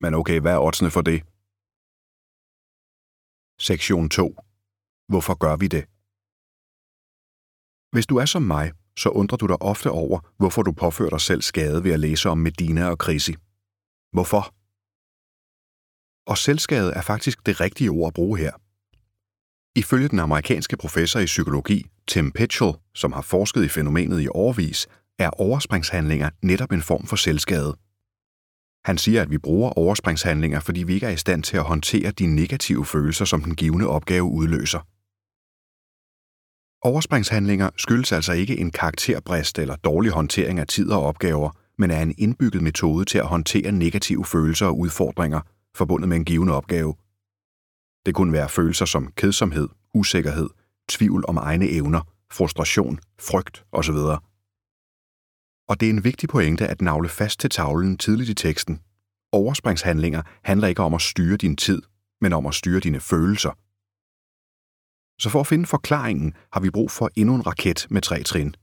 Men 0.01 0.15
okay, 0.15 0.41
hvad 0.41 0.53
er 0.53 0.59
oddsene 0.59 0.91
for 0.91 1.01
det? 1.01 1.19
Sektion 3.69 4.09
2. 4.09 4.37
Hvorfor 5.09 5.35
gør 5.45 5.57
vi 5.57 5.67
det? 5.77 5.85
Hvis 7.93 8.07
du 8.07 8.17
er 8.17 8.25
som 8.25 8.43
mig, 8.43 8.73
så 8.99 9.09
undrer 9.09 9.37
du 9.37 9.47
dig 9.47 9.63
ofte 9.63 9.91
over, 9.91 10.19
hvorfor 10.37 10.63
du 10.63 10.73
påfører 10.73 11.11
dig 11.11 11.21
selv 11.21 11.43
skade 11.43 11.85
ved 11.85 11.93
at 11.93 12.01
læse 12.01 12.29
om 12.29 12.39
Medina 12.39 12.91
og 12.91 12.99
Krisi. 12.99 13.35
Hvorfor? 14.13 14.43
Og 16.31 16.39
selvskade 16.39 16.93
er 16.93 17.03
faktisk 17.03 17.47
det 17.47 17.61
rigtige 17.61 17.91
ord 17.91 18.07
at 18.07 18.15
bruge 18.15 18.39
her. 18.39 18.53
Ifølge 19.77 20.09
den 20.09 20.19
amerikanske 20.19 20.77
professor 20.77 21.21
i 21.21 21.25
psykologi, 21.25 21.87
Tim 22.09 22.33
Pitchell, 22.33 22.73
som 22.95 23.13
har 23.13 23.23
forsket 23.23 23.65
i 23.65 23.69
fænomenet 23.69 24.21
i 24.21 24.29
årvis, 24.29 24.89
er 25.19 25.31
overspringshandlinger 25.31 26.31
netop 26.43 26.73
en 26.73 26.83
form 26.83 27.07
for 27.07 27.17
selvskade. 27.17 27.77
Han 28.85 28.99
siger, 28.99 29.23
at 29.23 29.31
vi 29.31 29.39
bruger 29.39 29.71
overspringshandlinger, 29.71 30.61
fordi 30.61 30.83
vi 30.83 30.95
ikke 30.95 31.07
er 31.07 31.11
i 31.11 31.17
stand 31.17 31.43
til 31.43 31.57
at 31.57 31.63
håndtere 31.63 32.11
de 32.11 32.27
negative 32.27 32.85
følelser, 32.85 33.25
som 33.25 33.43
den 33.43 33.55
givende 33.55 33.87
opgave 33.87 34.25
udløser. 34.25 34.79
Overspringshandlinger 36.83 37.71
skyldes 37.77 38.13
altså 38.13 38.33
ikke 38.33 38.59
en 38.59 38.71
karakterbrist 38.71 39.59
eller 39.59 39.77
dårlig 39.77 40.13
håndtering 40.13 40.59
af 40.59 40.67
tid 40.67 40.91
og 40.91 41.03
opgaver, 41.03 41.51
men 41.79 41.91
er 41.91 42.03
en 42.03 42.15
indbygget 42.19 42.63
metode 42.63 43.05
til 43.05 43.19
at 43.19 43.27
håndtere 43.27 43.73
negative 43.73 44.25
følelser 44.25 44.67
og 44.67 44.79
udfordringer 44.79 45.41
forbundet 45.77 46.09
med 46.09 46.17
en 46.17 46.25
given 46.25 46.49
opgave. 46.49 46.95
Det 48.07 48.15
kunne 48.15 48.33
være 48.33 48.49
følelser 48.49 48.85
som 48.85 49.13
kedsomhed, 49.13 49.69
usikkerhed, 49.95 50.49
tvivl 50.89 51.25
om 51.29 51.37
egne 51.37 51.71
evner, 51.71 52.01
frustration, 52.33 52.99
frygt 53.19 53.65
osv. 53.73 53.97
Og 55.69 55.81
det 55.81 55.87
er 55.87 55.91
en 55.91 56.05
vigtig 56.05 56.29
pointe 56.29 56.67
at 56.67 56.81
navle 56.81 57.09
fast 57.09 57.41
til 57.41 57.51
tavlen 57.51 57.99
tidligt 57.99 58.31
i 58.31 58.35
teksten. 58.35 58.81
Overspringshandlinger 59.33 60.23
handler 60.45 60.69
ikke 60.69 60.83
om 60.83 60.95
at 60.95 61.03
styre 61.03 61.37
din 61.37 61.57
tid, 61.57 61.83
men 62.21 62.33
om 62.33 62.47
at 62.47 62.55
styre 62.55 62.81
dine 62.81 63.01
følelser. 63.01 63.51
Så 65.23 65.29
for 65.31 65.41
at 65.41 65.47
finde 65.47 65.67
forklaringen 65.67 66.35
har 66.53 66.61
vi 66.61 66.71
brug 66.71 66.91
for 66.91 67.11
endnu 67.17 67.35
en 67.35 67.47
raket 67.47 67.87
med 67.91 68.03
tre 68.03 68.23
trin. 68.23 68.55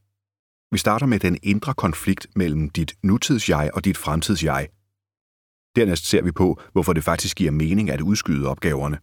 Vi 0.71 0.77
starter 0.77 1.05
med 1.05 1.19
den 1.19 1.37
indre 1.43 1.73
konflikt 1.73 2.27
mellem 2.35 2.69
dit 2.69 2.95
nutids-jeg 3.03 3.71
og 3.73 3.85
dit 3.85 3.97
fremtids-jeg. 3.97 4.67
Dernæst 5.75 6.05
ser 6.05 6.21
vi 6.21 6.31
på, 6.31 6.61
hvorfor 6.71 6.93
det 6.93 7.03
faktisk 7.03 7.37
giver 7.37 7.51
mening 7.51 7.89
at 7.89 8.01
udskyde 8.01 8.47
opgaverne. 8.47 8.99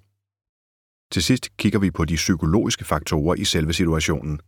Til 1.13 1.23
sidst 1.23 1.57
kigger 1.57 1.79
vi 1.79 1.91
på 1.91 2.05
de 2.05 2.15
psykologiske 2.15 2.85
faktorer 2.85 3.35
i 3.35 3.45
selve 3.45 3.73
situationen. 3.73 4.41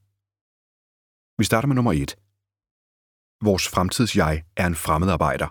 Vi 1.38 1.44
starter 1.44 1.66
med 1.66 1.74
nummer 1.74 1.92
1. 1.92 2.16
Vores 3.42 3.68
fremtidsjeg 3.68 4.44
er 4.56 4.66
en 4.66 4.74
fremmedarbejder. 4.74 5.48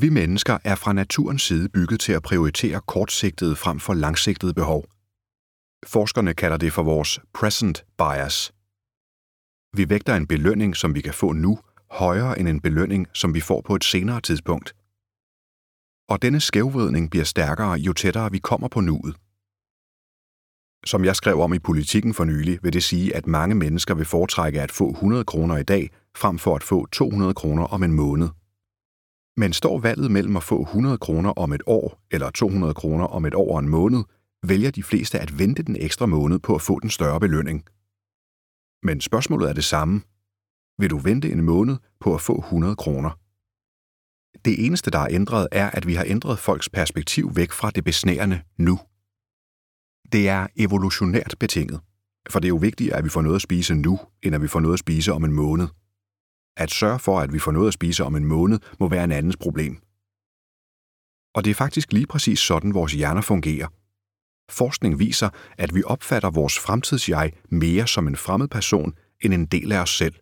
Vi 0.00 0.08
mennesker 0.08 0.58
er 0.64 0.74
fra 0.74 0.92
naturens 0.92 1.42
side 1.42 1.68
bygget 1.68 2.00
til 2.00 2.12
at 2.12 2.22
prioritere 2.22 2.80
kortsigtede 2.86 3.56
frem 3.56 3.80
for 3.80 3.94
langsigtede 3.94 4.54
behov. 4.54 4.84
Forskerne 5.86 6.34
kalder 6.34 6.56
det 6.56 6.72
for 6.72 6.82
vores 6.82 7.20
present 7.34 7.84
bias. 7.98 8.52
Vi 9.76 9.88
vægter 9.88 10.14
en 10.14 10.26
belønning, 10.26 10.76
som 10.76 10.94
vi 10.94 11.00
kan 11.00 11.14
få 11.14 11.32
nu, 11.32 11.58
højere 11.90 12.38
end 12.38 12.48
en 12.48 12.60
belønning, 12.60 13.06
som 13.12 13.34
vi 13.34 13.40
får 13.40 13.60
på 13.60 13.74
et 13.74 13.84
senere 13.84 14.20
tidspunkt. 14.20 14.74
Og 16.08 16.22
denne 16.22 16.40
skævvridning 16.40 17.10
bliver 17.10 17.24
stærkere, 17.24 17.72
jo 17.72 17.92
tættere 17.92 18.30
vi 18.30 18.38
kommer 18.38 18.68
på 18.68 18.80
nuet. 18.80 19.16
Som 20.86 21.04
jeg 21.04 21.16
skrev 21.16 21.40
om 21.40 21.54
i 21.54 21.58
politikken 21.58 22.14
for 22.14 22.24
nylig, 22.24 22.58
vil 22.62 22.72
det 22.72 22.84
sige, 22.84 23.16
at 23.16 23.26
mange 23.26 23.54
mennesker 23.54 23.94
vil 23.94 24.06
foretrække 24.06 24.60
at 24.60 24.72
få 24.72 24.90
100 24.90 25.24
kroner 25.24 25.56
i 25.56 25.62
dag, 25.62 25.90
frem 26.16 26.38
for 26.38 26.56
at 26.56 26.62
få 26.62 26.86
200 26.86 27.34
kroner 27.34 27.64
om 27.64 27.82
en 27.82 27.92
måned. 27.92 28.28
Men 29.36 29.52
står 29.52 29.78
valget 29.78 30.10
mellem 30.10 30.36
at 30.36 30.42
få 30.42 30.62
100 30.62 30.98
kroner 30.98 31.30
om 31.30 31.52
et 31.52 31.62
år 31.66 32.00
eller 32.10 32.30
200 32.30 32.74
kroner 32.74 33.04
om 33.04 33.24
et 33.26 33.34
år 33.34 33.52
og 33.52 33.58
en 33.58 33.68
måned, 33.68 34.04
vælger 34.42 34.70
de 34.70 34.82
fleste 34.82 35.18
at 35.18 35.38
vente 35.38 35.62
den 35.62 35.76
ekstra 35.76 36.06
måned 36.06 36.38
på 36.38 36.54
at 36.54 36.62
få 36.62 36.80
den 36.80 36.90
større 36.90 37.20
belønning. 37.20 37.64
Men 38.82 39.00
spørgsmålet 39.00 39.48
er 39.48 39.52
det 39.52 39.64
samme. 39.64 40.00
Vil 40.78 40.90
du 40.90 40.98
vente 40.98 41.32
en 41.32 41.44
måned 41.44 41.76
på 42.00 42.14
at 42.14 42.20
få 42.20 42.38
100 42.38 42.76
kroner? 42.76 43.25
Det 44.44 44.66
eneste, 44.66 44.90
der 44.90 44.98
er 44.98 45.08
ændret, 45.10 45.48
er, 45.52 45.70
at 45.70 45.86
vi 45.86 45.94
har 45.94 46.04
ændret 46.06 46.38
folks 46.38 46.68
perspektiv 46.68 47.36
væk 47.36 47.52
fra 47.52 47.70
det 47.70 47.84
besnærende 47.84 48.42
nu. 48.58 48.80
Det 50.12 50.28
er 50.28 50.46
evolutionært 50.56 51.34
betinget, 51.40 51.80
for 52.30 52.40
det 52.40 52.46
er 52.46 52.48
jo 52.48 52.56
vigtigere, 52.56 52.96
at 52.96 53.04
vi 53.04 53.08
får 53.08 53.22
noget 53.22 53.36
at 53.36 53.42
spise 53.42 53.74
nu, 53.74 54.00
end 54.22 54.34
at 54.34 54.42
vi 54.42 54.48
får 54.48 54.60
noget 54.60 54.74
at 54.74 54.78
spise 54.78 55.12
om 55.12 55.24
en 55.24 55.32
måned. 55.32 55.68
At 56.56 56.70
sørge 56.70 56.98
for, 56.98 57.20
at 57.20 57.32
vi 57.32 57.38
får 57.38 57.52
noget 57.52 57.68
at 57.68 57.74
spise 57.74 58.04
om 58.04 58.16
en 58.16 58.24
måned, 58.24 58.58
må 58.80 58.88
være 58.88 59.04
en 59.04 59.12
andens 59.12 59.36
problem. 59.36 59.78
Og 61.34 61.44
det 61.44 61.50
er 61.50 61.54
faktisk 61.54 61.92
lige 61.92 62.06
præcis 62.06 62.38
sådan, 62.38 62.74
vores 62.74 62.92
hjerner 62.92 63.20
fungerer. 63.20 63.68
Forskning 64.50 64.98
viser, 64.98 65.28
at 65.58 65.74
vi 65.74 65.82
opfatter 65.82 66.30
vores 66.30 66.58
fremtidsjeg 66.58 67.32
mere 67.48 67.86
som 67.86 68.08
en 68.08 68.16
fremmed 68.16 68.48
person 68.48 68.94
end 69.20 69.34
en 69.34 69.46
del 69.46 69.72
af 69.72 69.80
os 69.80 69.96
selv. 69.96 70.14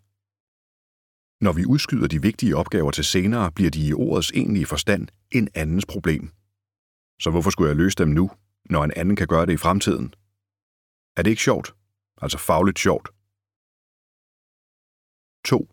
Når 1.40 1.52
vi 1.52 1.64
udskyder 1.64 2.06
de 2.06 2.22
vigtige 2.22 2.56
opgaver 2.56 2.90
til 2.90 3.04
senere, 3.04 3.52
bliver 3.52 3.70
de 3.70 3.86
i 3.86 3.92
ordets 3.92 4.32
egentlige 4.34 4.66
forstand 4.66 5.08
en 5.30 5.48
andens 5.54 5.86
problem. 5.86 6.30
Så 7.20 7.30
hvorfor 7.30 7.50
skulle 7.50 7.68
jeg 7.68 7.76
løse 7.76 7.96
dem 7.96 8.08
nu, 8.08 8.30
når 8.70 8.84
en 8.84 8.92
anden 8.96 9.16
kan 9.16 9.26
gøre 9.26 9.46
det 9.46 9.52
i 9.52 9.56
fremtiden? 9.56 10.14
Er 11.16 11.22
det 11.22 11.30
ikke 11.30 11.42
sjovt? 11.42 11.74
Altså 12.22 12.38
fagligt 12.38 12.78
sjovt. 12.78 13.08
2. 15.44 15.68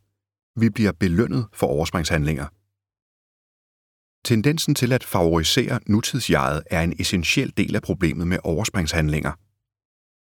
Vi 0.55 0.69
bliver 0.69 0.91
belønnet 0.91 1.47
for 1.53 1.67
overspringshandlinger. 1.67 2.47
Tendensen 4.25 4.75
til 4.75 4.93
at 4.93 5.03
favorisere 5.03 5.79
nutidsjeget 5.87 6.63
er 6.71 6.81
en 6.81 6.95
essentiel 6.99 7.53
del 7.57 7.75
af 7.75 7.81
problemet 7.81 8.27
med 8.27 8.37
overspringshandlinger. 8.43 9.31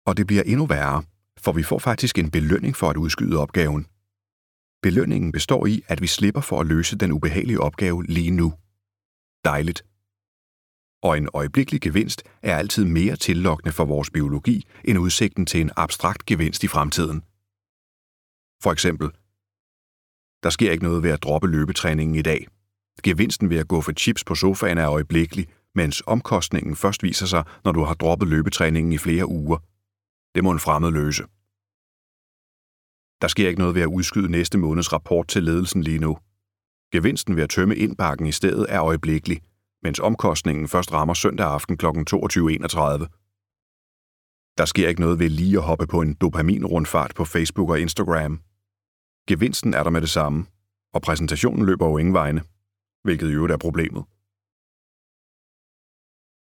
Og 0.07 0.17
det 0.17 0.27
bliver 0.27 0.43
endnu 0.43 0.67
værre, 0.67 1.03
for 1.39 1.53
vi 1.53 1.63
får 1.63 1.79
faktisk 1.79 2.19
en 2.19 2.31
belønning 2.31 2.77
for 2.77 2.91
at 2.91 2.97
udskyde 2.97 3.39
opgaven. 3.39 3.87
Belønningen 4.83 5.33
består 5.33 5.67
i, 5.67 5.83
at 5.89 6.03
vi 6.03 6.07
slipper 6.07 6.41
for 6.41 6.61
at 6.61 6.67
løse 6.67 6.99
den 6.99 7.13
ubehagelige 7.13 7.61
opgave 7.61 8.05
lige 8.05 8.31
nu. 8.31 8.55
Dejligt. 9.45 9.85
Og 11.03 11.19
en 11.19 11.29
øjeblikkelig 11.35 11.81
gevinst 11.81 12.23
er 12.43 12.57
altid 12.57 12.85
mere 12.85 13.17
tillokkende 13.17 13.73
for 13.73 13.85
vores 13.85 14.11
biologi 14.11 14.67
end 14.85 14.99
udsigten 14.99 15.47
til 15.47 15.61
en 15.61 15.71
abstrakt 15.77 16.27
gevinst 16.27 16.65
i 16.65 16.69
fremtiden. 16.69 17.21
For 18.63 18.73
eksempel, 18.73 19.09
der 20.43 20.51
sker 20.51 20.73
ikke 20.73 20.85
noget 20.85 21.03
ved 21.03 21.11
at 21.11 21.23
droppe 21.23 21.49
løbetræningen 21.49 22.17
i 22.17 22.23
dag. 22.23 22.47
Gevinsten 23.03 23.51
ved 23.51 23.59
at 23.59 23.69
gå 23.69 23.81
for 23.81 23.93
chips 23.93 24.25
på 24.25 24.35
sofaen 24.35 24.79
er 24.79 24.91
øjeblikkelig, 24.91 25.49
mens 25.75 26.03
omkostningen 26.07 26.77
først 26.77 27.03
viser 27.03 27.27
sig, 27.27 27.45
når 27.65 27.73
du 27.73 27.85
har 27.85 27.95
droppet 27.95 28.29
løbetræningen 28.29 28.93
i 28.93 28.99
flere 28.99 29.29
uger. 29.29 29.59
Det 30.35 30.45
må 30.45 30.51
en 30.51 30.59
fremmed 30.59 30.91
løse. 30.91 31.25
Der 33.21 33.29
sker 33.29 33.49
ikke 33.49 33.61
noget 33.61 33.75
ved 33.75 33.83
at 33.83 33.87
udskyde 33.87 34.31
næste 34.31 34.59
måneds 34.59 34.93
rapport 34.93 35.29
til 35.29 35.43
ledelsen 35.43 35.83
lige 35.83 35.99
nu. 35.99 36.19
Gevinsten 36.93 37.37
ved 37.37 37.43
at 37.43 37.51
tømme 37.51 37.77
indbakken 37.77 38.27
i 38.27 38.33
stedet 38.33 38.67
er 38.69 38.83
øjeblikkelig, 38.83 39.43
mens 39.83 40.01
omkostningen 40.01 40.69
først 40.69 40.93
rammer 40.93 41.15
søndag 41.15 41.47
aften 41.47 41.77
kl. 41.77 41.87
22.31. 41.87 41.93
Der 44.59 44.65
sker 44.65 44.89
ikke 44.89 45.01
noget 45.01 45.19
ved 45.19 45.29
lige 45.29 45.57
at 45.59 45.65
hoppe 45.65 45.87
på 45.87 46.01
en 46.01 46.15
dopaminrundfart 46.15 47.13
på 47.15 47.25
Facebook 47.25 47.71
og 47.71 47.81
Instagram. 47.81 48.41
Gevinsten 49.29 49.75
er 49.75 49.83
der 49.83 49.91
med 49.91 50.01
det 50.01 50.11
samme, 50.11 50.47
og 50.95 51.03
præsentationen 51.03 51.67
løber 51.67 51.87
jo 51.87 51.99
ingen 51.99 52.15
vegne, 52.15 52.43
hvilket 53.03 53.35
jo 53.35 53.45
er 53.45 53.57
problemet. 53.57 54.05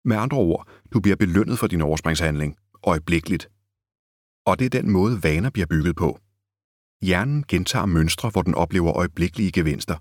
Med 0.04 0.16
andre 0.16 0.36
ord, 0.36 0.68
du 0.92 1.00
bliver 1.00 1.16
belønnet 1.16 1.58
for 1.58 1.66
din 1.66 1.80
overspringshandling, 1.80 2.56
øjeblikkeligt. 2.82 3.50
Og 4.46 4.58
det 4.58 4.64
er 4.64 4.80
den 4.80 4.90
måde, 4.90 5.22
vaner 5.22 5.50
bliver 5.50 5.66
bygget 5.66 5.96
på. 5.96 6.18
Hjernen 7.04 7.44
gentager 7.48 7.86
mønstre, 7.86 8.30
hvor 8.30 8.42
den 8.42 8.54
oplever 8.54 8.96
øjeblikkelige 8.96 9.52
gevinster. 9.52 9.96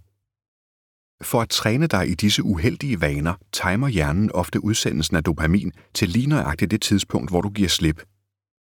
For 1.24 1.42
at 1.42 1.50
træne 1.50 1.88
dig 1.88 2.10
i 2.10 2.14
disse 2.14 2.44
uheldige 2.44 3.02
vaner, 3.02 3.34
timer 3.52 3.88
hjernen 3.88 4.32
ofte 4.32 4.64
udsendelsen 4.64 5.16
af 5.16 5.24
dopamin 5.24 5.72
til 5.94 6.10
lige 6.10 6.28
nøjagtigt 6.28 6.72
det 6.72 6.82
tidspunkt, 6.82 7.32
hvor 7.32 7.42
du 7.42 7.50
giver 7.50 7.70
slip. 7.70 8.02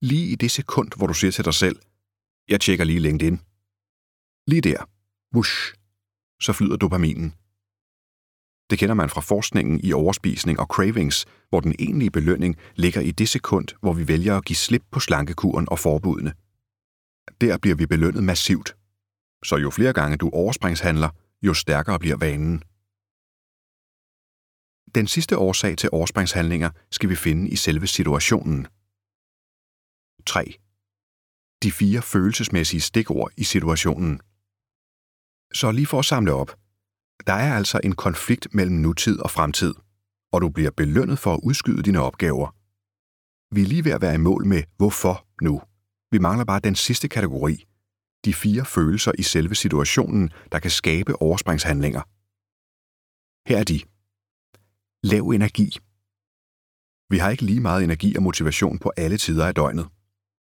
Lige 0.01 0.27
i 0.27 0.35
det 0.35 0.51
sekund, 0.51 0.89
hvor 0.97 1.07
du 1.07 1.13
siger 1.13 1.31
til 1.31 1.45
dig 1.45 1.53
selv, 1.53 1.79
jeg 2.49 2.61
tjekker 2.61 2.85
lige 2.85 2.99
LinkedIn. 2.99 3.39
Lige 4.47 4.61
der, 4.61 4.89
wush, 5.35 5.73
så 6.41 6.53
flyder 6.53 6.77
dopaminen. 6.77 7.33
Det 8.69 8.79
kender 8.79 8.95
man 8.95 9.09
fra 9.09 9.21
forskningen 9.21 9.79
i 9.83 9.93
overspisning 9.93 10.59
og 10.59 10.65
cravings, 10.65 11.25
hvor 11.49 11.59
den 11.59 11.75
egentlige 11.79 12.11
belønning 12.11 12.55
ligger 12.75 13.01
i 13.01 13.11
det 13.11 13.29
sekund, 13.29 13.67
hvor 13.81 13.93
vi 13.93 14.07
vælger 14.07 14.37
at 14.37 14.45
give 14.45 14.57
slip 14.57 14.83
på 14.91 14.99
slankekuren 14.99 15.67
og 15.69 15.79
forbudene. 15.79 16.33
Der 17.41 17.57
bliver 17.57 17.75
vi 17.75 17.85
belønnet 17.85 18.23
massivt. 18.23 18.77
Så 19.45 19.57
jo 19.57 19.69
flere 19.69 19.93
gange 19.93 20.17
du 20.17 20.29
overspringshandler, 20.29 21.09
jo 21.41 21.53
stærkere 21.53 21.99
bliver 21.99 22.17
vanen. 22.17 22.63
Den 24.95 25.07
sidste 25.07 25.37
årsag 25.37 25.77
til 25.77 25.89
overspringshandlinger 25.91 26.69
skal 26.91 27.09
vi 27.09 27.15
finde 27.15 27.49
i 27.49 27.55
selve 27.55 27.87
situationen. 27.87 28.67
3. 30.25 30.59
De 31.63 31.71
fire 31.71 32.01
følelsesmæssige 32.01 32.81
stikord 32.81 33.31
i 33.37 33.43
situationen. 33.43 34.21
Så 35.53 35.71
lige 35.71 35.85
for 35.85 35.99
at 35.99 36.05
samle 36.05 36.33
op. 36.33 36.51
Der 37.27 37.33
er 37.33 37.55
altså 37.55 37.79
en 37.83 37.95
konflikt 37.95 38.53
mellem 38.53 38.75
nutid 38.75 39.19
og 39.19 39.31
fremtid, 39.31 39.73
og 40.31 40.41
du 40.41 40.49
bliver 40.49 40.71
belønnet 40.71 41.19
for 41.19 41.33
at 41.33 41.39
udskyde 41.43 41.83
dine 41.83 42.01
opgaver. 42.01 42.55
Vi 43.55 43.61
er 43.61 43.65
lige 43.65 43.85
ved 43.85 43.91
at 43.91 44.01
være 44.01 44.13
i 44.15 44.17
mål 44.17 44.45
med 44.45 44.63
hvorfor 44.77 45.27
nu. 45.41 45.61
Vi 46.13 46.19
mangler 46.19 46.45
bare 46.45 46.59
den 46.59 46.75
sidste 46.75 47.07
kategori. 47.07 47.65
De 48.25 48.33
fire 48.33 48.65
følelser 48.65 49.11
i 49.19 49.23
selve 49.23 49.55
situationen, 49.55 50.31
der 50.51 50.59
kan 50.59 50.71
skabe 50.71 51.21
overspringshandlinger. 51.21 52.01
Her 53.49 53.57
er 53.57 53.63
de. 53.63 53.79
Lav 55.03 55.29
energi. 55.29 55.69
Vi 57.09 57.17
har 57.17 57.29
ikke 57.29 57.45
lige 57.45 57.61
meget 57.61 57.83
energi 57.83 58.15
og 58.15 58.23
motivation 58.23 58.79
på 58.79 58.91
alle 58.97 59.17
tider 59.17 59.47
af 59.47 59.55
døgnet. 59.55 59.87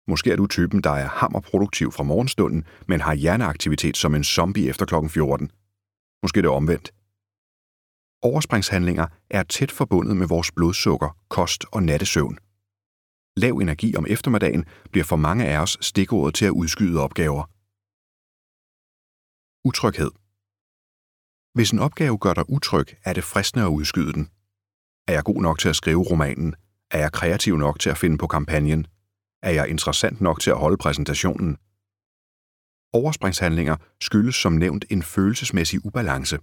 Måske 0.09 0.33
er 0.33 0.37
du 0.37 0.47
typen, 0.47 0.81
der 0.81 0.91
er 0.91 1.09
hammerproduktiv 1.09 1.93
fra 1.93 2.05
morgenstunden, 2.05 2.65
men 2.89 3.01
har 3.01 3.15
hjerneaktivitet 3.15 3.97
som 3.97 4.15
en 4.15 4.25
zombie 4.25 4.69
efter 4.69 4.87
klokken 4.87 5.11
14. 5.11 5.51
Måske 6.23 6.43
det 6.43 6.51
omvendt. 6.51 6.95
Overspringshandlinger 8.23 9.07
er 9.31 9.43
tæt 9.43 9.73
forbundet 9.73 10.17
med 10.17 10.27
vores 10.27 10.53
blodsukker, 10.53 11.17
kost 11.29 11.65
og 11.73 11.83
nattesøvn. 11.83 12.39
Lav 13.37 13.53
energi 13.57 13.97
om 13.97 14.07
eftermiddagen 14.09 14.65
bliver 14.93 15.05
for 15.05 15.17
mange 15.17 15.47
af 15.47 15.59
os 15.59 15.79
stikordet 15.81 16.35
til 16.35 16.45
at 16.45 16.51
udskyde 16.51 17.01
opgaver. 17.01 17.45
Utryghed. 19.69 20.11
Hvis 21.55 21.71
en 21.71 21.79
opgave 21.79 22.19
gør 22.19 22.35
dig 22.35 22.51
utryg, 22.51 22.87
er 23.05 23.13
det 23.13 23.25
fristende 23.25 23.65
at 23.65 23.71
udskyde 23.71 24.13
den. 24.13 24.29
Er 25.09 25.13
jeg 25.13 25.25
god 25.25 25.43
nok 25.43 25.59
til 25.59 25.69
at 25.69 25.77
skrive 25.77 26.03
romanen? 26.11 26.55
Er 26.91 26.99
jeg 26.99 27.13
kreativ 27.13 27.57
nok 27.57 27.81
til 27.81 27.91
at 27.91 27.99
finde 27.99 28.19
på 28.19 28.27
kampagnen? 28.27 28.87
Er 29.43 29.51
jeg 29.51 29.69
interessant 29.69 30.21
nok 30.21 30.41
til 30.41 30.51
at 30.51 30.59
holde 30.59 30.77
præsentationen? 30.77 31.57
Overspringshandlinger 32.93 33.77
skyldes 34.01 34.35
som 34.35 34.53
nævnt 34.53 34.85
en 34.91 35.03
følelsesmæssig 35.03 35.87
ubalance. 35.87 36.39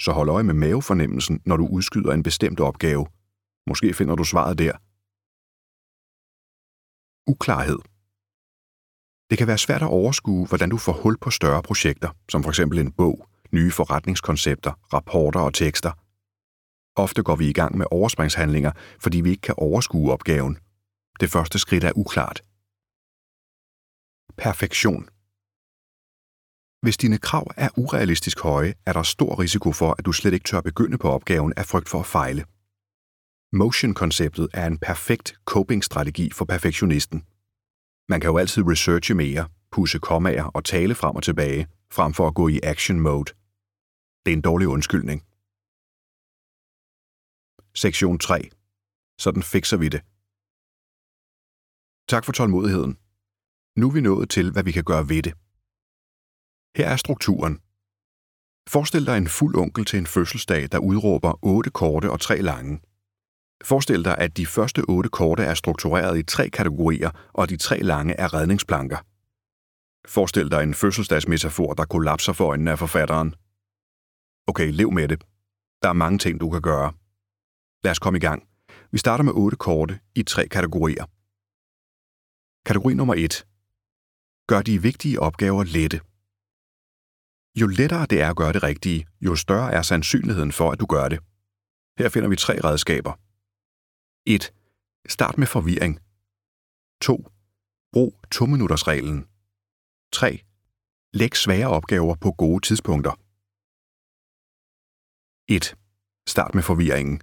Så 0.00 0.12
hold 0.12 0.28
øje 0.28 0.42
med 0.42 0.54
mavefornemmelsen, 0.54 1.40
når 1.44 1.56
du 1.56 1.66
udskyder 1.66 2.12
en 2.12 2.22
bestemt 2.22 2.60
opgave. 2.60 3.06
Måske 3.66 3.94
finder 3.94 4.14
du 4.14 4.24
svaret 4.24 4.58
der. 4.58 4.72
Uklarhed. 7.26 7.78
Det 9.30 9.38
kan 9.38 9.46
være 9.46 9.58
svært 9.58 9.82
at 9.82 9.88
overskue, 9.88 10.46
hvordan 10.46 10.70
du 10.70 10.78
får 10.78 10.92
hul 10.92 11.18
på 11.18 11.30
større 11.30 11.62
projekter, 11.62 12.10
som 12.28 12.44
f.eks. 12.44 12.58
en 12.58 12.92
bog, 12.92 13.28
nye 13.52 13.70
forretningskoncepter, 13.70 14.72
rapporter 14.92 15.40
og 15.40 15.54
tekster. 15.54 15.92
Ofte 16.96 17.22
går 17.22 17.36
vi 17.36 17.48
i 17.48 17.52
gang 17.52 17.78
med 17.78 17.86
overspringshandlinger, 17.90 18.72
fordi 19.00 19.20
vi 19.20 19.30
ikke 19.30 19.40
kan 19.40 19.54
overskue 19.58 20.12
opgaven. 20.12 20.58
Det 21.20 21.30
første 21.30 21.58
skridt 21.58 21.84
er 21.84 21.92
uklart. 21.96 22.42
Perfektion. 24.36 25.08
Hvis 26.82 26.96
dine 26.96 27.18
krav 27.18 27.46
er 27.56 27.68
urealistisk 27.76 28.40
høje, 28.40 28.74
er 28.86 28.92
der 28.92 29.02
stor 29.02 29.38
risiko 29.38 29.72
for, 29.72 29.94
at 29.98 30.06
du 30.06 30.12
slet 30.12 30.34
ikke 30.34 30.44
tør 30.44 30.60
begynde 30.60 30.98
på 30.98 31.08
opgaven 31.10 31.52
af 31.56 31.66
frygt 31.66 31.88
for 31.88 32.00
at 32.00 32.06
fejle. 32.06 32.44
Motion-konceptet 33.52 34.48
er 34.54 34.66
en 34.66 34.78
perfekt 34.78 35.34
coping-strategi 35.44 36.30
for 36.32 36.44
perfektionisten. 36.44 37.26
Man 38.08 38.20
kan 38.20 38.30
jo 38.30 38.36
altid 38.38 38.62
researche 38.66 39.14
mere, 39.14 39.48
pusse 39.70 39.98
kommaer 39.98 40.44
og 40.44 40.64
tale 40.64 40.94
frem 40.94 41.16
og 41.16 41.22
tilbage, 41.22 41.66
frem 41.90 42.14
for 42.14 42.28
at 42.28 42.34
gå 42.34 42.48
i 42.48 42.60
action 42.62 43.00
mode. 43.00 43.30
Det 44.24 44.32
er 44.32 44.36
en 44.36 44.48
dårlig 44.50 44.68
undskyldning. 44.68 45.20
Sektion 47.74 48.18
3. 48.18 48.50
Sådan 49.18 49.42
fikser 49.42 49.76
vi 49.76 49.88
det. 49.88 50.00
Tak 52.08 52.24
for 52.24 52.32
tålmodigheden. 52.32 52.98
Nu 53.78 53.88
er 53.88 53.92
vi 53.92 54.00
nået 54.00 54.30
til, 54.30 54.52
hvad 54.52 54.64
vi 54.64 54.72
kan 54.72 54.84
gøre 54.84 55.08
ved 55.08 55.22
det. 55.22 55.34
Her 56.76 56.86
er 56.92 56.96
strukturen. 56.96 57.54
Forestil 58.68 59.06
dig 59.06 59.16
en 59.18 59.28
fuld 59.28 59.54
onkel 59.56 59.84
til 59.84 59.98
en 59.98 60.06
fødselsdag, 60.06 60.62
der 60.72 60.78
udråber 60.78 61.32
otte 61.42 61.70
korte 61.70 62.10
og 62.10 62.20
tre 62.20 62.36
lange. 62.42 62.80
Forestil 63.64 64.04
dig, 64.04 64.18
at 64.18 64.36
de 64.36 64.46
første 64.46 64.82
otte 64.88 65.08
korte 65.08 65.42
er 65.42 65.54
struktureret 65.54 66.18
i 66.18 66.22
tre 66.22 66.50
kategorier, 66.50 67.10
og 67.32 67.48
de 67.48 67.56
tre 67.56 67.78
lange 67.78 68.14
er 68.14 68.34
redningsplanker. 68.34 68.96
Forestil 70.08 70.50
dig 70.50 70.62
en 70.62 70.74
fødselsdagsmetafor, 70.74 71.74
der 71.74 71.84
kollapser 71.84 72.32
for 72.32 72.44
øjnene 72.44 72.70
af 72.70 72.78
forfatteren. 72.78 73.34
Okay, 74.46 74.72
lev 74.72 74.92
med 74.92 75.08
det. 75.08 75.24
Der 75.82 75.88
er 75.88 75.92
mange 75.92 76.18
ting, 76.18 76.40
du 76.40 76.50
kan 76.50 76.62
gøre. 76.62 76.92
Lad 77.84 77.90
os 77.90 77.98
komme 77.98 78.16
i 78.16 78.20
gang. 78.20 78.48
Vi 78.92 78.98
starter 78.98 79.24
med 79.24 79.32
otte 79.32 79.56
korte 79.56 80.00
i 80.14 80.22
tre 80.22 80.48
kategorier. 80.48 81.04
Kategori 82.66 82.94
nummer 82.94 83.14
1. 83.14 83.46
Gør 84.48 84.62
de 84.62 84.82
vigtige 84.82 85.20
opgaver 85.20 85.64
lette. 85.64 86.00
Jo 87.60 87.66
lettere 87.66 88.06
det 88.06 88.20
er 88.20 88.30
at 88.30 88.36
gøre 88.36 88.52
det 88.52 88.62
rigtige, 88.62 89.06
jo 89.20 89.36
større 89.36 89.72
er 89.72 89.82
sandsynligheden 89.82 90.52
for, 90.52 90.70
at 90.70 90.80
du 90.80 90.86
gør 90.86 91.08
det. 91.08 91.18
Her 91.98 92.08
finder 92.08 92.28
vi 92.28 92.36
tre 92.36 92.60
redskaber. 92.64 93.25
1. 94.28 94.54
Start 95.08 95.38
med 95.38 95.46
forvirring. 95.46 96.00
2. 97.02 97.30
Brug 97.92 98.14
2-minutters-reglen. 98.34 99.26
3. 100.12 100.40
Læg 101.12 101.36
svære 101.36 101.68
opgaver 101.68 102.14
på 102.14 102.32
gode 102.32 102.60
tidspunkter. 102.66 103.14
1. 105.48 105.76
Start 106.28 106.54
med 106.54 106.62
forvirringen. 106.62 107.16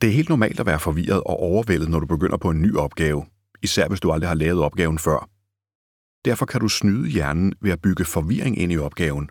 Det 0.00 0.08
er 0.08 0.14
helt 0.18 0.28
normalt 0.28 0.60
at 0.60 0.66
være 0.66 0.80
forvirret 0.80 1.22
og 1.30 1.36
overvældet, 1.50 1.88
når 1.90 2.00
du 2.00 2.06
begynder 2.06 2.36
på 2.36 2.50
en 2.50 2.62
ny 2.62 2.76
opgave, 2.76 3.26
især 3.62 3.88
hvis 3.88 4.00
du 4.00 4.12
aldrig 4.12 4.28
har 4.28 4.34
lavet 4.34 4.62
opgaven 4.62 4.98
før. 4.98 5.30
Derfor 6.24 6.46
kan 6.46 6.60
du 6.60 6.68
snyde 6.68 7.08
hjernen 7.08 7.54
ved 7.60 7.72
at 7.72 7.82
bygge 7.82 8.04
forvirring 8.04 8.58
ind 8.58 8.72
i 8.72 8.76
opgaven. 8.76 9.26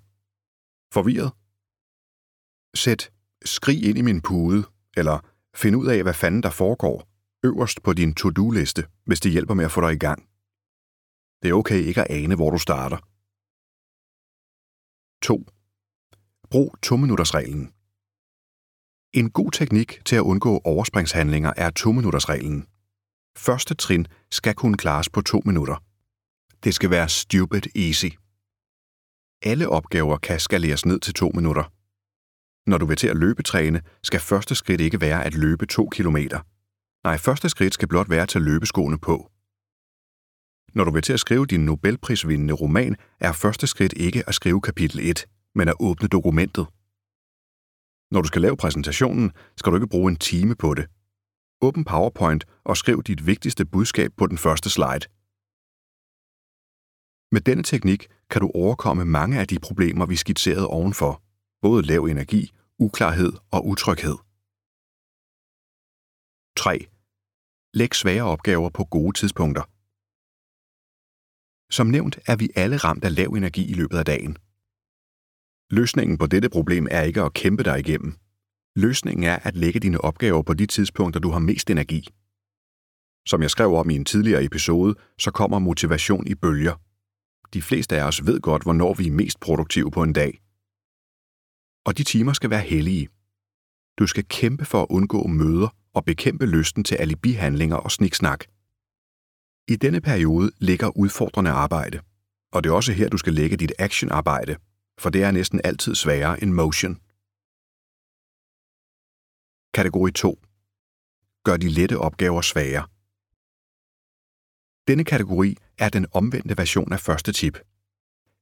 Forvirret? 0.94 1.32
Sæt 2.76 3.12
skrig 3.46 3.84
ind 3.90 3.98
i 3.98 4.02
min 4.02 4.22
pude, 4.22 4.64
eller 4.98 5.33
find 5.56 5.76
ud 5.76 5.88
af, 5.88 6.04
hvad 6.04 6.14
fanden 6.14 6.44
der 6.44 6.50
foregår, 6.50 7.08
øverst 7.44 7.84
på 7.84 7.94
din 7.94 8.14
to-do-liste, 8.16 8.88
hvis 9.06 9.20
det 9.20 9.32
hjælper 9.32 9.54
med 9.54 9.66
at 9.66 9.72
få 9.72 9.82
dig 9.82 9.94
i 9.94 9.98
gang. 9.98 10.20
Det 11.42 11.50
er 11.50 11.54
okay 11.54 11.80
ikke 11.80 12.02
at 12.02 12.08
ane, 12.10 12.36
hvor 12.36 12.50
du 12.50 12.58
starter. 12.58 12.98
2. 15.22 15.46
Brug 16.52 16.76
2-minutters-reglen. 16.86 17.74
En 19.14 19.32
god 19.32 19.52
teknik 19.52 20.02
til 20.06 20.16
at 20.16 20.22
undgå 20.22 20.62
overspringshandlinger 20.64 21.54
er 21.58 21.72
2-minutters-reglen. 21.80 22.68
Første 23.38 23.74
trin 23.76 24.08
skal 24.32 24.56
kunne 24.56 24.78
klares 24.78 25.10
på 25.10 25.22
2 25.22 25.42
minutter. 25.46 25.84
Det 26.64 26.76
skal 26.76 26.90
være 26.90 27.10
stupid 27.10 27.62
easy. 27.76 28.06
Alle 29.42 29.70
opgaver 29.70 30.18
kan 30.18 30.40
skaleres 30.40 30.86
ned 30.86 31.00
til 31.00 31.14
2 31.14 31.32
minutter. 31.36 31.73
Når 32.66 32.78
du 32.78 32.86
vil 32.86 32.98
til 32.98 33.08
at 33.08 33.18
løbetræne, 33.18 33.82
skal 34.04 34.20
første 34.20 34.56
skridt 34.56 34.82
ikke 34.82 35.02
være 35.02 35.26
at 35.26 35.34
løbe 35.34 35.66
2 35.66 35.90
km. 35.90 36.18
Nej, 37.04 37.18
første 37.18 37.50
skridt 37.50 37.74
skal 37.74 37.88
blot 37.88 38.10
være 38.10 38.22
at 38.22 38.30
tage 38.30 38.46
løbeskoene 38.46 39.00
på. 39.00 39.30
Når 40.76 40.84
du 40.84 40.92
vil 40.92 41.02
til 41.02 41.14
at 41.14 41.20
skrive 41.20 41.46
din 41.46 41.66
Nobelprisvindende 41.66 42.54
roman, 42.54 42.96
er 43.20 43.32
første 43.32 43.68
skridt 43.68 43.94
ikke 43.98 44.24
at 44.28 44.36
skrive 44.36 44.62
kapitel 44.62 45.00
1, 45.10 45.26
men 45.56 45.68
at 45.68 45.76
åbne 45.80 46.08
dokumentet. 46.08 46.68
Når 48.12 48.22
du 48.22 48.28
skal 48.28 48.42
lave 48.42 48.58
præsentationen, 48.58 49.32
skal 49.58 49.72
du 49.72 49.78
ikke 49.78 49.88
bruge 49.88 50.12
en 50.12 50.18
time 50.18 50.56
på 50.56 50.74
det. 50.74 50.86
Åbn 51.62 51.84
PowerPoint 51.84 52.46
og 52.64 52.78
skriv 52.78 53.04
dit 53.04 53.26
vigtigste 53.26 53.66
budskab 53.66 54.12
på 54.18 54.28
den 54.28 54.38
første 54.38 54.70
slide. 54.70 55.06
Med 57.32 57.42
denne 57.42 57.64
teknik 57.64 58.08
kan 58.30 58.42
du 58.42 58.52
overkomme 58.56 59.06
mange 59.06 59.40
af 59.40 59.48
de 59.48 59.60
problemer, 59.60 60.06
vi 60.06 60.16
skitserede 60.16 60.68
ovenfor. 60.68 61.23
Både 61.66 61.82
lav 61.82 62.04
energi, 62.04 62.52
uklarhed 62.80 63.34
og 63.52 63.68
utryghed. 63.68 64.18
3. 66.58 66.88
Læg 67.74 67.96
svære 67.96 68.24
opgaver 68.24 68.70
på 68.70 68.84
gode 68.84 69.14
tidspunkter. 69.20 69.64
Som 71.76 71.88
nævnt 71.88 72.20
er 72.28 72.36
vi 72.36 72.50
alle 72.56 72.78
ramt 72.78 73.04
af 73.04 73.16
lav 73.16 73.30
energi 73.30 73.72
i 73.72 73.74
løbet 73.74 73.98
af 73.98 74.06
dagen. 74.06 74.38
Løsningen 75.78 76.18
på 76.18 76.26
dette 76.26 76.50
problem 76.50 76.88
er 76.92 77.02
ikke 77.02 77.22
at 77.22 77.34
kæmpe 77.34 77.64
dig 77.64 77.80
igennem. 77.80 78.18
Løsningen 78.76 79.24
er 79.24 79.36
at 79.36 79.56
lægge 79.56 79.80
dine 79.80 80.02
opgaver 80.02 80.42
på 80.44 80.54
de 80.54 80.66
tidspunkter, 80.66 81.20
du 81.20 81.30
har 81.30 81.40
mest 81.40 81.70
energi. 81.70 82.08
Som 83.28 83.42
jeg 83.42 83.50
skrev 83.50 83.74
om 83.74 83.90
i 83.90 83.96
en 83.96 84.06
tidligere 84.06 84.44
episode, 84.44 84.96
så 85.20 85.32
kommer 85.32 85.60
motivation 85.60 86.28
i 86.28 86.36
bølger. 86.36 86.76
De 87.54 87.62
fleste 87.62 87.98
af 87.98 88.04
os 88.08 88.26
ved 88.26 88.40
godt, 88.40 88.64
hvornår 88.64 88.94
vi 88.94 89.08
er 89.08 89.12
mest 89.12 89.40
produktive 89.40 89.92
på 89.92 90.04
en 90.04 90.14
dag. 90.14 90.43
Og 91.86 91.98
de 91.98 92.04
timer 92.04 92.34
skal 92.34 92.50
være 92.50 92.62
hellige. 92.62 93.10
Du 94.00 94.08
skal 94.08 94.26
kæmpe 94.28 94.66
for 94.66 94.82
at 94.82 94.88
undgå 94.90 95.28
møder 95.28 95.76
og 95.94 96.06
bekæmpe 96.06 96.46
lysten 96.46 96.84
til 96.84 96.96
alibihandlinger 96.96 97.76
og 97.76 97.92
sniksnak. 97.92 98.46
I 99.68 99.76
denne 99.76 100.02
periode 100.02 100.52
ligger 100.58 100.98
udfordrende 100.98 101.52
arbejde, 101.52 102.00
og 102.52 102.64
det 102.64 102.70
er 102.70 102.74
også 102.74 102.92
her, 102.92 103.10
du 103.10 103.18
skal 103.18 103.34
lægge 103.34 103.58
dit 103.58 103.74
actionarbejde, 103.80 104.58
for 105.00 105.10
det 105.10 105.24
er 105.24 105.32
næsten 105.32 105.62
altid 105.64 105.96
sværere 105.96 106.44
end 106.44 106.52
motion. 106.52 106.96
Kategori 109.74 110.12
2. 110.12 110.40
Gør 111.44 111.58
de 111.58 111.70
lette 111.70 111.98
opgaver 111.98 112.42
svære. 112.42 112.88
Denne 114.88 115.04
kategori 115.04 115.58
er 115.78 115.90
den 115.90 116.06
omvendte 116.12 116.58
version 116.58 116.94
af 116.94 117.00
første 117.00 117.32
tip. 117.32 117.58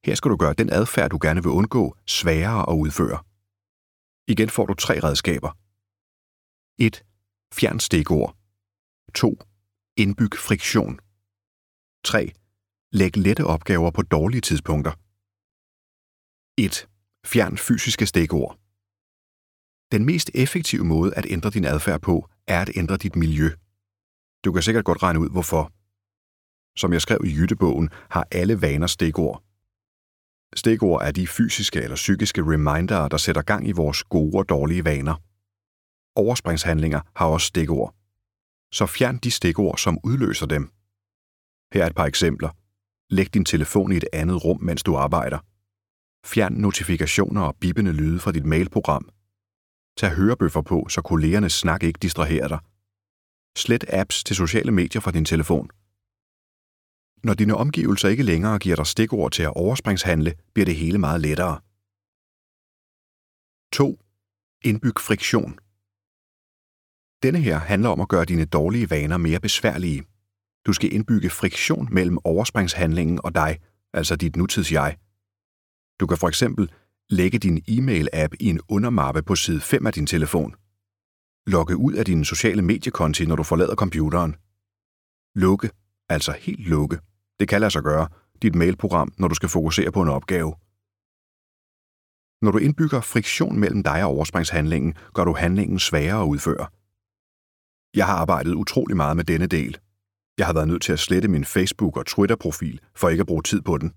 Her 0.05 0.15
skal 0.15 0.31
du 0.31 0.35
gøre 0.35 0.53
den 0.53 0.69
adfærd, 0.69 1.09
du 1.09 1.19
gerne 1.21 1.43
vil 1.43 1.51
undgå, 1.51 1.95
sværere 2.07 2.69
at 2.71 2.75
udføre. 2.75 3.30
Igen 4.31 4.49
får 4.49 4.65
du 4.65 4.73
tre 4.73 4.93
redskaber. 5.03 5.51
1. 6.77 7.05
Fjern 7.53 7.79
stikord. 7.79 8.37
2. 9.15 9.37
Indbyg 9.97 10.33
friktion. 10.47 10.99
3. 12.03 12.31
Læg 12.91 13.17
lette 13.17 13.43
opgaver 13.45 13.91
på 13.91 14.01
dårlige 14.01 14.41
tidspunkter. 14.41 14.93
1. 16.57 16.87
Fjern 17.31 17.57
fysiske 17.57 18.05
stikord. 18.05 18.51
Den 19.91 20.05
mest 20.05 20.29
effektive 20.43 20.85
måde 20.85 21.15
at 21.15 21.25
ændre 21.29 21.49
din 21.49 21.65
adfærd 21.65 22.01
på, 22.01 22.29
er 22.47 22.61
at 22.61 22.71
ændre 22.75 22.97
dit 22.97 23.15
miljø. 23.15 23.49
Du 24.45 24.51
kan 24.53 24.63
sikkert 24.63 24.85
godt 24.85 25.03
regne 25.03 25.19
ud, 25.19 25.29
hvorfor. 25.29 25.63
Som 26.79 26.93
jeg 26.93 27.01
skrev 27.01 27.21
i 27.25 27.35
Jyttebogen, 27.37 27.89
har 28.09 28.27
alle 28.31 28.61
vaner 28.61 28.87
stikord. 28.87 29.43
Stikord 30.55 31.01
er 31.01 31.11
de 31.11 31.27
fysiske 31.27 31.81
eller 31.81 31.95
psykiske 31.95 32.41
reminder, 32.41 33.07
der 33.07 33.17
sætter 33.17 33.41
gang 33.41 33.67
i 33.67 33.71
vores 33.71 34.03
gode 34.03 34.37
og 34.37 34.49
dårlige 34.49 34.85
vaner. 34.85 35.15
Overspringshandlinger 36.15 37.01
har 37.15 37.25
også 37.25 37.47
stikord. 37.47 37.95
så 38.73 38.85
fjern 38.85 39.17
de 39.17 39.31
stikord, 39.31 39.77
som 39.77 39.99
udløser 40.03 40.45
dem. 40.45 40.63
Her 41.73 41.83
er 41.83 41.87
et 41.87 41.95
par 41.95 42.05
eksempler. 42.05 42.49
Læg 43.09 43.33
din 43.33 43.45
telefon 43.45 43.91
i 43.91 43.97
et 43.97 44.05
andet 44.13 44.45
rum, 44.45 44.61
mens 44.61 44.83
du 44.83 44.95
arbejder. 44.95 45.39
Fjern 46.25 46.53
notifikationer 46.53 47.41
og 47.41 47.55
bippende 47.55 47.91
lyde 47.91 48.19
fra 48.19 48.31
dit 48.31 48.45
mailprogram. 48.45 49.09
Tag 49.97 50.11
hørebøffer 50.11 50.61
på, 50.61 50.87
så 50.89 51.01
kollegernes 51.01 51.53
snak 51.53 51.83
ikke 51.83 51.99
distraherer 52.01 52.47
dig. 52.47 52.59
Slet 53.57 53.85
apps 53.87 54.23
til 54.23 54.35
sociale 54.35 54.71
medier 54.71 55.01
fra 55.01 55.11
din 55.11 55.25
telefon. 55.25 55.69
Når 57.23 57.33
dine 57.33 57.55
omgivelser 57.55 58.09
ikke 58.09 58.23
længere 58.23 58.59
giver 58.59 58.75
dig 58.75 58.87
stikord 58.87 59.31
til 59.31 59.43
at 59.43 59.53
overspringshandle, 59.55 60.33
bliver 60.53 60.65
det 60.65 60.75
hele 60.75 60.97
meget 60.97 61.21
lettere. 61.21 61.59
2. 63.73 63.99
Indbyg 64.63 64.99
friktion. 64.99 65.59
Denne 67.23 67.39
her 67.39 67.57
handler 67.57 67.89
om 67.89 68.01
at 68.01 68.09
gøre 68.09 68.25
dine 68.25 68.45
dårlige 68.45 68.89
vaner 68.89 69.17
mere 69.17 69.39
besværlige. 69.39 70.03
Du 70.65 70.73
skal 70.73 70.93
indbygge 70.93 71.29
friktion 71.29 71.87
mellem 71.91 72.17
overspringshandlingen 72.23 73.19
og 73.23 73.35
dig, 73.35 73.59
altså 73.93 74.15
dit 74.15 74.35
nutids-jeg. 74.35 74.97
Du 75.99 76.07
kan 76.07 76.17
for 76.17 76.27
eksempel 76.27 76.71
lægge 77.09 77.39
din 77.39 77.63
e-mail-app 77.67 78.33
i 78.39 78.45
en 78.45 78.61
undermappe 78.69 79.21
på 79.23 79.35
side 79.35 79.61
5 79.61 79.87
af 79.87 79.93
din 79.93 80.07
telefon. 80.07 80.55
Logge 81.47 81.77
ud 81.77 81.93
af 81.93 82.05
dine 82.05 82.25
sociale 82.25 82.61
mediekonti, 82.61 83.25
når 83.25 83.35
du 83.35 83.43
forlader 83.43 83.75
computeren. 83.75 84.35
Lukke, 85.35 85.69
altså 86.09 86.31
helt 86.31 86.67
lukke. 86.67 86.99
Det 87.41 87.49
kan 87.49 87.61
lade 87.61 87.71
sig 87.71 87.83
gøre, 87.83 88.07
dit 88.41 88.55
mailprogram, 88.55 89.13
når 89.17 89.27
du 89.27 89.35
skal 89.35 89.49
fokusere 89.49 89.91
på 89.91 90.01
en 90.01 90.09
opgave. 90.09 90.51
Når 92.41 92.51
du 92.51 92.57
indbygger 92.57 93.01
friktion 93.01 93.59
mellem 93.59 93.83
dig 93.83 94.03
og 94.03 94.09
overspringshandlingen, 94.09 94.93
gør 95.13 95.23
du 95.25 95.33
handlingen 95.33 95.79
sværere 95.79 96.21
at 96.21 96.27
udføre. 96.27 96.67
Jeg 97.95 98.05
har 98.05 98.15
arbejdet 98.15 98.53
utrolig 98.53 98.97
meget 98.97 99.17
med 99.17 99.23
denne 99.23 99.47
del. 99.47 99.77
Jeg 100.37 100.45
har 100.45 100.53
været 100.53 100.67
nødt 100.67 100.81
til 100.81 100.93
at 100.93 100.99
slette 100.99 101.27
min 101.27 101.43
Facebook- 101.43 101.97
og 101.97 102.05
Twitter-profil 102.05 102.79
for 102.95 103.09
ikke 103.09 103.21
at 103.21 103.27
bruge 103.27 103.43
tid 103.43 103.61
på 103.61 103.77
den. 103.77 103.89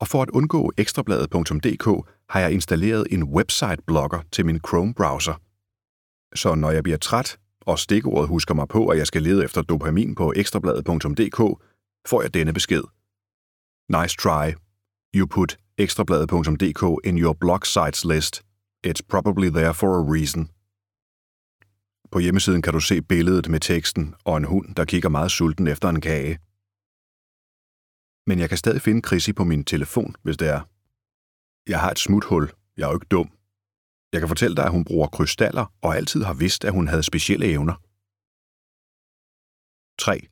Og 0.00 0.08
for 0.08 0.22
at 0.22 0.30
undgå 0.30 0.72
ekstrabladet.dk 0.78 1.86
har 2.28 2.40
jeg 2.40 2.52
installeret 2.52 3.06
en 3.10 3.22
website-blogger 3.22 4.20
til 4.32 4.46
min 4.46 4.60
Chrome-browser. 4.66 5.34
Så 6.34 6.54
når 6.54 6.70
jeg 6.70 6.82
bliver 6.82 6.98
træt, 6.98 7.39
og 7.66 7.78
stikordet 7.78 8.28
husker 8.28 8.54
mig 8.54 8.68
på, 8.68 8.88
at 8.88 8.98
jeg 8.98 9.06
skal 9.06 9.22
lede 9.22 9.44
efter 9.44 9.62
dopamin 9.62 10.14
på 10.14 10.32
ekstrabladet.dk, 10.36 11.38
får 12.08 12.22
jeg 12.22 12.34
denne 12.34 12.52
besked. 12.52 12.82
Nice 13.88 14.16
try. 14.16 14.54
You 15.14 15.26
put 15.26 15.58
ekstrabladet.dk 15.78 17.06
in 17.08 17.18
your 17.18 17.32
blog 17.32 17.66
sites 17.66 18.04
list. 18.04 18.42
It's 18.86 19.02
probably 19.08 19.48
there 19.48 19.74
for 19.74 19.90
a 19.98 20.12
reason. 20.16 20.50
På 22.10 22.18
hjemmesiden 22.18 22.62
kan 22.62 22.72
du 22.72 22.80
se 22.80 23.02
billedet 23.02 23.48
med 23.48 23.60
teksten 23.60 24.14
og 24.24 24.36
en 24.36 24.44
hund, 24.44 24.74
der 24.74 24.84
kigger 24.84 25.08
meget 25.08 25.30
sulten 25.30 25.66
efter 25.66 25.88
en 25.88 26.00
kage. 26.00 26.38
Men 28.26 28.38
jeg 28.38 28.48
kan 28.48 28.58
stadig 28.58 28.82
finde 28.82 29.06
Chrissy 29.06 29.30
på 29.36 29.44
min 29.44 29.64
telefon, 29.64 30.16
hvis 30.22 30.36
det 30.36 30.48
er. 30.48 30.60
Jeg 31.68 31.80
har 31.80 31.90
et 31.90 31.98
smuthul. 31.98 32.50
Jeg 32.76 32.84
er 32.84 32.88
jo 32.88 32.96
ikke 32.96 33.06
dum. 33.10 33.30
Jeg 34.12 34.20
kan 34.20 34.28
fortælle 34.28 34.56
dig, 34.56 34.64
at 34.64 34.70
hun 34.70 34.84
bruger 34.84 35.08
krystaller 35.08 35.66
og 35.82 35.96
altid 35.96 36.22
har 36.22 36.34
vidst, 36.34 36.64
at 36.64 36.72
hun 36.72 36.88
havde 36.88 37.02
specielle 37.02 37.46
evner. 37.46 37.74
3. 39.98 40.28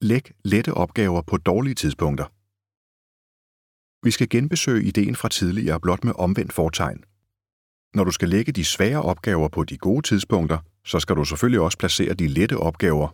Læg 0.00 0.30
lette 0.44 0.74
opgaver 0.74 1.22
på 1.22 1.36
dårlige 1.36 1.74
tidspunkter. 1.74 2.24
Vi 4.06 4.10
skal 4.10 4.28
genbesøge 4.28 4.84
ideen 4.84 5.16
fra 5.16 5.28
tidligere 5.28 5.80
blot 5.80 6.04
med 6.04 6.12
omvendt 6.18 6.52
fortegn. 6.52 7.04
Når 7.94 8.04
du 8.04 8.10
skal 8.10 8.28
lægge 8.28 8.52
de 8.52 8.64
svære 8.64 9.02
opgaver 9.02 9.48
på 9.48 9.64
de 9.64 9.78
gode 9.78 10.02
tidspunkter, 10.02 10.58
så 10.84 11.00
skal 11.00 11.16
du 11.16 11.24
selvfølgelig 11.24 11.60
også 11.60 11.78
placere 11.78 12.14
de 12.14 12.28
lette 12.28 12.56
opgaver, 12.56 13.08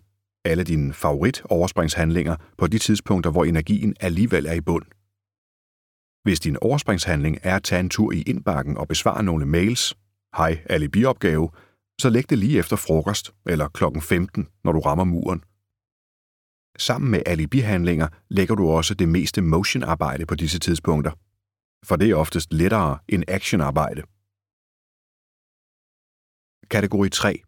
alle 0.44 0.64
dine 0.64 0.92
favorit 0.92 1.42
overspringshandlinger, 1.44 2.36
på 2.58 2.66
de 2.66 2.78
tidspunkter, 2.78 3.30
hvor 3.30 3.44
energien 3.44 3.96
alligevel 4.00 4.46
er 4.46 4.52
i 4.52 4.60
bund. 4.60 4.84
Hvis 6.22 6.40
din 6.40 6.56
overspringshandling 6.60 7.38
er 7.42 7.56
at 7.56 7.62
tage 7.62 7.80
en 7.80 7.88
tur 7.90 8.12
i 8.12 8.22
indbakken 8.22 8.76
og 8.76 8.88
besvare 8.88 9.22
nogle 9.22 9.46
mails, 9.46 9.94
hej 10.36 10.62
alibiopgave, 10.66 11.50
så 12.00 12.10
læg 12.10 12.30
det 12.30 12.38
lige 12.38 12.58
efter 12.58 12.76
frokost 12.76 13.34
eller 13.46 13.68
klokken 13.68 14.02
15, 14.02 14.48
når 14.64 14.72
du 14.72 14.80
rammer 14.80 15.04
muren. 15.04 15.44
Sammen 16.78 17.10
med 17.10 17.22
alibihandlinger 17.26 18.08
lægger 18.28 18.54
du 18.54 18.68
også 18.68 18.94
det 18.94 19.08
meste 19.08 19.42
motion-arbejde 19.42 20.26
på 20.26 20.34
disse 20.34 20.58
tidspunkter. 20.58 21.12
For 21.84 21.96
det 21.96 22.10
er 22.10 22.14
oftest 22.14 22.52
lettere 22.52 22.98
end 23.08 23.24
action-arbejde. 23.28 24.02
Kategori 26.70 27.08
3. 27.10 27.42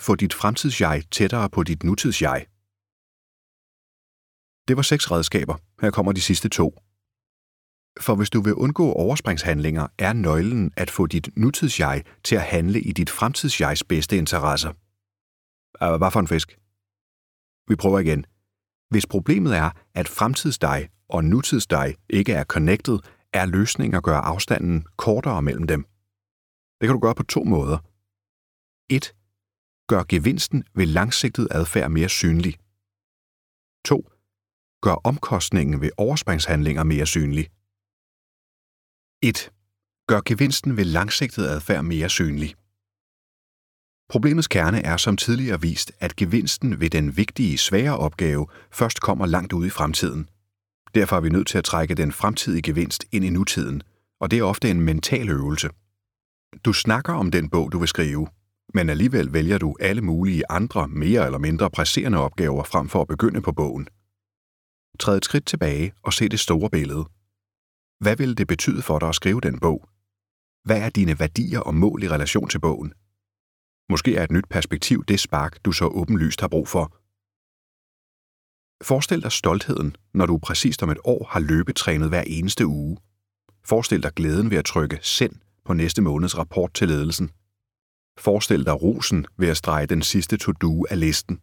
Få 0.00 0.14
dit 0.14 0.34
fremtidsjeg 0.34 1.02
tættere 1.10 1.50
på 1.50 1.62
dit 1.62 1.82
nutidsjeg. 1.82 2.46
Det 4.68 4.76
var 4.76 4.82
seks 4.82 5.10
redskaber. 5.10 5.56
Her 5.82 5.90
kommer 5.90 6.12
de 6.12 6.20
sidste 6.20 6.48
to. 6.48 6.78
For 8.00 8.14
hvis 8.14 8.30
du 8.30 8.40
vil 8.40 8.54
undgå 8.54 8.92
overspringshandlinger, 8.92 9.86
er 9.98 10.12
nøglen 10.12 10.72
at 10.76 10.90
få 10.90 11.06
dit 11.06 11.28
nutidsjeg 11.36 12.04
til 12.24 12.36
at 12.36 12.42
handle 12.42 12.80
i 12.80 12.92
dit 12.92 13.10
fremtidsjegs 13.10 13.84
bedste 13.84 14.16
interesser. 14.16 14.72
Ah, 15.80 15.98
hvad 15.98 16.10
for 16.10 16.20
en 16.20 16.28
fisk? 16.28 16.58
Vi 17.68 17.76
prøver 17.76 17.98
igen. 17.98 18.26
Hvis 18.90 19.06
problemet 19.06 19.56
er, 19.56 19.70
at 19.94 20.08
fremtidsdig 20.08 20.88
og 21.08 21.24
nutidsdig 21.24 21.96
ikke 22.10 22.32
er 22.32 22.44
connected, 22.44 22.98
er 23.32 23.46
løsningen 23.46 23.96
at 23.96 24.02
gøre 24.02 24.20
afstanden 24.20 24.86
kortere 24.96 25.42
mellem 25.42 25.66
dem. 25.66 25.82
Det 26.80 26.86
kan 26.86 26.94
du 26.94 27.00
gøre 27.00 27.14
på 27.14 27.22
to 27.22 27.44
måder. 27.44 27.78
1. 28.90 29.14
Gør 29.88 30.02
gevinsten 30.08 30.64
ved 30.74 30.86
langsigtet 30.86 31.48
adfærd 31.50 31.90
mere 31.90 32.08
synlig. 32.08 32.54
2. 33.84 34.10
Gør 34.82 34.92
omkostningen 34.92 35.80
ved 35.80 35.90
overspringshandlinger 35.96 36.84
mere 36.84 37.06
synlig. 37.06 37.48
1. 39.22 39.50
Gør 40.06 40.20
gevinsten 40.24 40.76
ved 40.76 40.84
langsigtet 40.84 41.46
adfærd 41.46 41.84
mere 41.84 42.08
synlig. 42.08 42.54
Problemets 44.08 44.48
kerne 44.48 44.82
er 44.82 44.96
som 44.96 45.16
tidligere 45.16 45.60
vist, 45.60 45.92
at 45.98 46.16
gevinsten 46.16 46.80
ved 46.80 46.90
den 46.90 47.16
vigtige, 47.16 47.58
svære 47.58 47.98
opgave 47.98 48.46
først 48.72 49.00
kommer 49.00 49.26
langt 49.26 49.52
ude 49.52 49.66
i 49.66 49.70
fremtiden. 49.70 50.28
Derfor 50.94 51.16
er 51.16 51.20
vi 51.20 51.28
nødt 51.28 51.46
til 51.46 51.58
at 51.58 51.64
trække 51.64 51.94
den 51.94 52.12
fremtidige 52.12 52.62
gevinst 52.62 53.04
ind 53.12 53.24
i 53.24 53.30
nutiden, 53.30 53.82
og 54.20 54.30
det 54.30 54.38
er 54.38 54.42
ofte 54.42 54.70
en 54.70 54.80
mental 54.80 55.28
øvelse. 55.28 55.68
Du 56.64 56.72
snakker 56.72 57.12
om 57.12 57.30
den 57.30 57.50
bog, 57.50 57.72
du 57.72 57.78
vil 57.78 57.88
skrive, 57.88 58.26
men 58.74 58.90
alligevel 58.90 59.32
vælger 59.32 59.58
du 59.58 59.76
alle 59.80 60.02
mulige 60.02 60.42
andre, 60.50 60.88
mere 60.88 61.26
eller 61.26 61.38
mindre 61.38 61.70
presserende 61.70 62.18
opgaver 62.18 62.64
frem 62.64 62.88
for 62.88 63.00
at 63.00 63.08
begynde 63.08 63.42
på 63.42 63.52
bogen. 63.52 63.88
Træd 65.00 65.16
et 65.16 65.24
skridt 65.24 65.46
tilbage 65.46 65.92
og 66.02 66.12
se 66.12 66.28
det 66.28 66.40
store 66.40 66.70
billede. 66.70 67.04
Hvad 68.00 68.16
vil 68.16 68.38
det 68.38 68.48
betyde 68.48 68.82
for 68.82 68.98
dig 68.98 69.08
at 69.08 69.14
skrive 69.14 69.40
den 69.40 69.60
bog? 69.60 69.88
Hvad 70.64 70.80
er 70.82 70.90
dine 70.90 71.18
værdier 71.18 71.60
og 71.60 71.74
mål 71.74 72.02
i 72.02 72.08
relation 72.08 72.48
til 72.48 72.60
bogen? 72.60 72.92
Måske 73.92 74.16
er 74.16 74.24
et 74.24 74.30
nyt 74.30 74.48
perspektiv 74.50 75.04
det 75.04 75.20
spark, 75.20 75.64
du 75.64 75.72
så 75.72 75.86
åbenlyst 75.86 76.40
har 76.40 76.48
brug 76.48 76.68
for. 76.68 76.84
Forestil 78.84 79.22
dig 79.22 79.32
stoltheden, 79.32 79.96
når 80.14 80.26
du 80.26 80.38
præcist 80.38 80.82
om 80.82 80.90
et 80.90 80.98
år 81.04 81.24
har 81.24 81.40
løbetrænet 81.40 82.08
hver 82.08 82.24
eneste 82.26 82.66
uge. 82.66 82.98
Forestil 83.64 84.02
dig 84.02 84.12
glæden 84.12 84.50
ved 84.50 84.58
at 84.58 84.64
trykke 84.64 84.98
send 85.02 85.34
på 85.64 85.72
næste 85.72 86.02
måneds 86.02 86.38
rapport 86.38 86.74
til 86.74 86.88
ledelsen. 86.88 87.30
Forestil 88.18 88.66
dig 88.66 88.82
rosen 88.82 89.26
ved 89.38 89.48
at 89.48 89.56
strege 89.56 89.86
den 89.86 90.02
sidste 90.02 90.36
to-do 90.36 90.84
af 90.90 91.00
listen. 91.00 91.40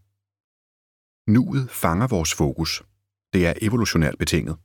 Nuet 1.28 1.70
fanger 1.70 2.08
vores 2.08 2.34
fokus. 2.34 2.84
Det 3.34 3.48
er 3.48 3.54
evolutionært 3.62 4.18
betinget. 4.20 4.58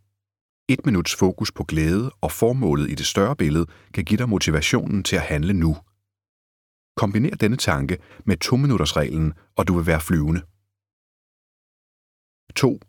Et 0.73 0.87
minuts 0.87 1.17
fokus 1.17 1.53
på 1.53 1.65
glæde 1.65 2.11
og 2.21 2.33
formålet 2.33 2.91
i 2.91 2.95
det 2.95 3.07
større 3.07 3.37
billede 3.37 3.67
kan 3.95 4.05
give 4.05 4.19
dig 4.19 4.29
motivationen 4.29 5.03
til 5.03 5.17
at 5.17 5.23
handle 5.23 5.53
nu. 5.53 5.77
Kombiner 6.97 7.37
denne 7.37 7.57
tanke 7.57 7.99
med 8.25 8.37
to-minutters-reglen, 8.37 9.33
og 9.57 9.69
du 9.69 9.77
vil 9.77 9.87
være 9.87 10.01
flyvende. 10.01 10.41
2. 12.57 12.81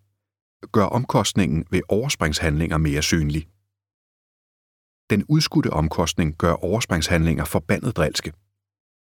Gør 0.71 0.85
omkostningen 0.85 1.65
ved 1.71 1.81
overspringshandlinger 1.89 2.77
mere 2.77 3.01
synlig. 3.01 3.47
Den 5.09 5.25
udskudte 5.29 5.69
omkostning 5.69 6.37
gør 6.37 6.53
overspringshandlinger 6.53 7.45
forbandet 7.45 7.97
drilske. 7.97 8.33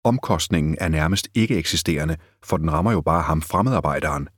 Omkostningen 0.05 0.77
er 0.81 0.89
nærmest 0.89 1.29
ikke 1.35 1.59
eksisterende, 1.59 2.17
for 2.43 2.57
den 2.57 2.73
rammer 2.73 2.93
jo 2.93 3.01
bare 3.01 3.23
ham 3.23 3.43
fremmedarbejderen. 3.43 4.29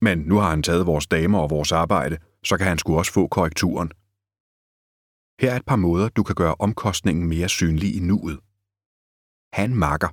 Men 0.00 0.18
nu 0.18 0.36
har 0.38 0.50
han 0.50 0.62
taget 0.62 0.86
vores 0.86 1.06
damer 1.06 1.38
og 1.38 1.50
vores 1.50 1.72
arbejde, 1.72 2.18
så 2.44 2.56
kan 2.56 2.66
han 2.66 2.78
sgu 2.78 2.98
også 2.98 3.12
få 3.12 3.28
korrekturen. 3.28 3.92
Her 5.40 5.52
er 5.52 5.56
et 5.56 5.66
par 5.66 5.76
måder, 5.76 6.08
du 6.08 6.22
kan 6.22 6.34
gøre 6.34 6.54
omkostningen 6.58 7.28
mere 7.28 7.48
synlig 7.48 7.96
i 7.96 8.00
nuet. 8.00 8.38
Han 9.52 9.74
makker. 9.74 10.08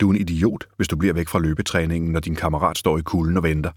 Du 0.00 0.08
er 0.08 0.14
en 0.14 0.20
idiot, 0.20 0.66
hvis 0.76 0.88
du 0.88 0.96
bliver 0.96 1.14
væk 1.14 1.28
fra 1.28 1.38
løbetræningen, 1.38 2.12
når 2.12 2.20
din 2.20 2.34
kammerat 2.34 2.78
står 2.78 2.98
i 2.98 3.02
kulden 3.02 3.36
og 3.36 3.42
venter. 3.42 3.72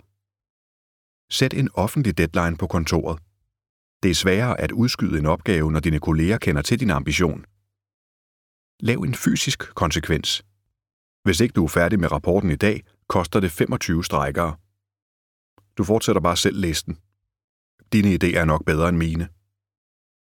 Sæt 1.31 1.53
en 1.53 1.69
offentlig 1.73 2.17
deadline 2.17 2.57
på 2.57 2.67
kontoret. 2.67 3.19
Det 4.03 4.11
er 4.11 4.15
sværere 4.15 4.61
at 4.61 4.71
udskyde 4.71 5.19
en 5.19 5.25
opgave, 5.25 5.71
når 5.71 5.79
dine 5.79 5.99
kolleger 5.99 6.37
kender 6.37 6.61
til 6.61 6.79
din 6.79 6.89
ambition. 6.89 7.45
Lav 8.79 8.97
en 8.97 9.15
fysisk 9.15 9.75
konsekvens. 9.75 10.43
Hvis 11.23 11.39
ikke 11.39 11.53
du 11.53 11.63
er 11.63 11.67
færdig 11.67 11.99
med 11.99 12.11
rapporten 12.11 12.51
i 12.51 12.55
dag, 12.55 12.83
koster 13.07 13.39
det 13.39 13.51
25 13.51 14.03
strækkere. 14.03 14.55
Du 15.77 15.83
fortsætter 15.83 16.21
bare 16.21 16.37
selv 16.37 16.57
listen. 16.59 16.97
Dine 17.93 18.09
idéer 18.17 18.39
er 18.39 18.45
nok 18.45 18.65
bedre 18.65 18.89
end 18.89 18.97
mine. 18.97 19.25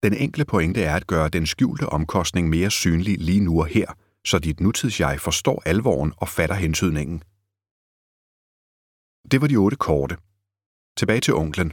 Den 0.02 0.14
enkle 0.14 0.44
pointe 0.44 0.82
er 0.82 0.96
at 0.96 1.06
gøre 1.06 1.28
den 1.28 1.46
skjulte 1.46 1.86
omkostning 1.88 2.48
mere 2.48 2.70
synlig 2.70 3.18
lige 3.18 3.40
nu 3.40 3.60
og 3.60 3.66
her, 3.66 3.88
så 4.24 4.38
dit 4.38 4.60
nutidsjeg 4.60 5.20
forstår 5.20 5.62
alvoren 5.66 6.12
og 6.16 6.28
fatter 6.28 6.54
hentydningen. 6.54 7.18
Det 9.30 9.40
var 9.40 9.48
de 9.48 9.56
otte 9.56 9.76
korte. 9.76 10.16
Tilbage 10.98 11.20
til 11.20 11.34
onklen. 11.34 11.72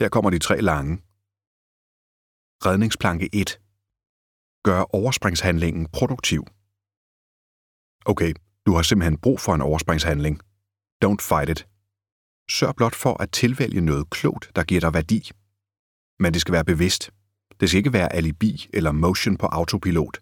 Her 0.00 0.08
kommer 0.08 0.30
de 0.30 0.38
tre 0.38 0.60
lange. 0.60 0.92
Redningsplanke 2.66 3.28
1. 3.32 3.60
Gør 4.62 4.94
overspringshandlingen 4.94 5.86
produktiv. 5.92 6.42
Okay, 8.12 8.32
du 8.66 8.70
har 8.74 8.82
simpelthen 8.82 9.18
brug 9.18 9.40
for 9.40 9.54
en 9.54 9.60
overspringshandling. 9.60 10.40
Don't 11.04 11.22
fight 11.30 11.50
it. 11.54 11.75
Sørg 12.50 12.76
blot 12.76 12.94
for 12.94 13.22
at 13.22 13.30
tilvælge 13.32 13.80
noget 13.80 14.10
klogt, 14.10 14.50
der 14.56 14.64
giver 14.64 14.80
dig 14.80 14.94
værdi. 14.94 15.30
Men 16.18 16.32
det 16.32 16.40
skal 16.40 16.52
være 16.52 16.64
bevidst. 16.64 17.10
Det 17.60 17.68
skal 17.68 17.78
ikke 17.78 17.92
være 17.92 18.12
alibi 18.12 18.70
eller 18.72 18.92
motion 18.92 19.36
på 19.36 19.46
autopilot. 19.46 20.18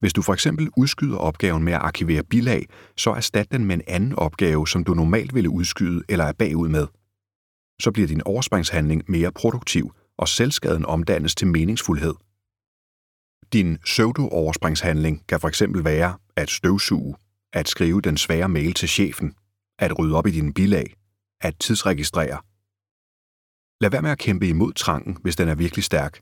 Hvis 0.00 0.12
du 0.12 0.22
for 0.22 0.32
eksempel 0.32 0.68
udskyder 0.76 1.16
opgaven 1.16 1.64
med 1.64 1.72
at 1.72 1.80
arkivere 1.80 2.22
bilag, 2.24 2.66
så 2.96 3.10
erstat 3.10 3.52
den 3.52 3.64
med 3.64 3.74
en 3.74 3.82
anden 3.86 4.14
opgave, 4.14 4.68
som 4.68 4.84
du 4.84 4.94
normalt 4.94 5.34
ville 5.34 5.50
udskyde 5.50 6.04
eller 6.08 6.24
er 6.24 6.32
bagud 6.32 6.68
med. 6.68 6.86
Så 7.80 7.90
bliver 7.92 8.08
din 8.08 8.22
overspringshandling 8.22 9.02
mere 9.08 9.32
produktiv, 9.32 9.92
og 10.18 10.28
selvskaden 10.28 10.86
omdannes 10.86 11.34
til 11.34 11.46
meningsfuldhed. 11.46 12.14
Din 13.52 13.78
pseudo-overspringshandling 13.78 15.26
kan 15.28 15.40
for 15.40 15.48
eksempel 15.48 15.84
være 15.84 16.18
at 16.36 16.50
støvsuge, 16.50 17.16
at 17.52 17.68
skrive 17.68 18.00
den 18.00 18.16
svære 18.16 18.48
mail 18.48 18.74
til 18.74 18.88
chefen, 18.88 19.34
at 19.78 19.98
rydde 19.98 20.16
op 20.16 20.26
i 20.26 20.30
dine 20.30 20.54
bilag, 20.54 20.94
at 21.40 21.54
tidsregistrere. 21.58 22.38
Lad 23.80 23.90
være 23.90 24.02
med 24.02 24.10
at 24.10 24.18
kæmpe 24.18 24.48
imod 24.48 24.72
trangen, 24.72 25.16
hvis 25.22 25.36
den 25.36 25.48
er 25.48 25.54
virkelig 25.54 25.84
stærk. 25.84 26.14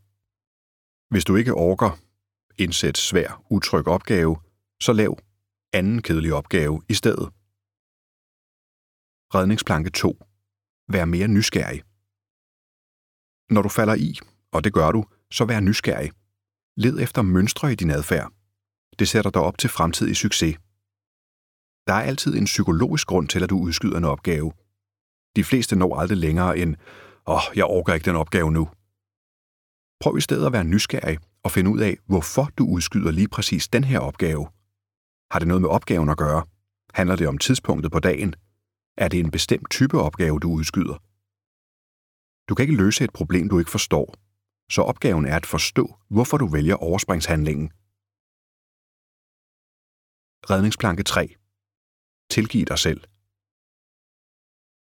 Hvis 1.11 1.25
du 1.25 1.37
ikke 1.37 1.55
orker, 1.55 1.91
indsæt 2.59 2.99
svær, 2.99 3.43
utryg 3.51 3.87
opgave, 3.87 4.37
så 4.81 4.93
lav 4.93 5.19
anden 5.73 6.03
kedelig 6.03 6.33
opgave 6.33 6.83
i 6.89 6.95
stedet. 6.95 7.29
Redningsplanke 9.35 9.91
2. 9.91 10.19
Vær 10.89 11.05
mere 11.05 11.29
nysgerrig. 11.29 11.83
Når 13.55 13.63
du 13.63 13.69
falder 13.69 13.95
i, 13.95 14.19
og 14.53 14.65
det 14.65 14.73
gør 14.73 14.93
du, 14.93 15.05
så 15.31 15.45
vær 15.45 15.61
nysgerrig. 15.61 16.11
Led 16.77 17.01
efter 17.01 17.23
mønstre 17.23 17.73
i 17.73 17.75
din 17.75 17.91
adfærd. 17.91 18.33
Det 18.99 19.09
sætter 19.09 19.31
dig 19.31 19.43
op 19.43 19.59
til 19.59 19.71
fremtidig 19.71 20.17
succes. 20.17 20.57
Der 21.87 21.95
er 21.95 22.03
altid 22.11 22.35
en 22.35 22.45
psykologisk 22.45 23.07
grund 23.07 23.29
til, 23.29 23.43
at 23.43 23.51
du 23.51 23.59
udskyder 23.59 23.99
en 23.99 24.05
opgave. 24.05 24.53
De 25.37 25.44
fleste 25.44 25.77
når 25.77 25.99
aldrig 25.99 26.18
længere 26.18 26.59
end, 26.59 26.77
åh, 27.27 27.35
oh, 27.35 27.57
jeg 27.57 27.64
orker 27.64 27.94
ikke 27.94 28.05
den 28.05 28.16
opgave 28.16 28.53
nu. 28.53 28.68
Prøv 30.01 30.18
i 30.18 30.20
stedet 30.20 30.46
at 30.46 30.53
være 30.53 30.64
nysgerrig 30.64 31.18
og 31.44 31.51
finde 31.51 31.70
ud 31.70 31.81
af, 31.81 31.96
hvorfor 32.07 32.51
du 32.59 32.66
udskyder 32.66 33.11
lige 33.11 33.29
præcis 33.29 33.68
den 33.68 33.85
her 33.85 34.01
opgave. 34.01 34.49
Har 35.31 35.38
det 35.38 35.49
noget 35.49 35.62
med 35.62 35.68
opgaven 35.68 36.09
at 36.09 36.18
gøre? 36.18 36.42
Handler 36.94 37.16
det 37.16 37.29
om 37.29 37.38
tidspunktet 37.38 37.92
på 37.92 37.99
dagen? 37.99 38.35
Er 38.96 39.09
det 39.09 39.20
en 39.20 39.31
bestemt 39.31 39.70
type 39.70 40.01
opgave, 40.01 40.40
du 40.40 40.53
udskyder? 40.53 40.96
Du 42.49 42.55
kan 42.55 42.62
ikke 42.62 42.83
løse 42.83 43.05
et 43.05 43.12
problem, 43.12 43.49
du 43.49 43.59
ikke 43.59 43.70
forstår. 43.70 44.14
Så 44.70 44.83
opgaven 44.83 45.27
er 45.27 45.37
at 45.37 45.46
forstå, 45.46 45.96
hvorfor 46.09 46.37
du 46.37 46.46
vælger 46.46 46.75
overspringshandlingen. 46.75 47.70
Redningsplanke 50.51 51.03
3. 51.03 51.35
Tilgiv 52.31 52.64
dig 52.64 52.79
selv. 52.79 53.01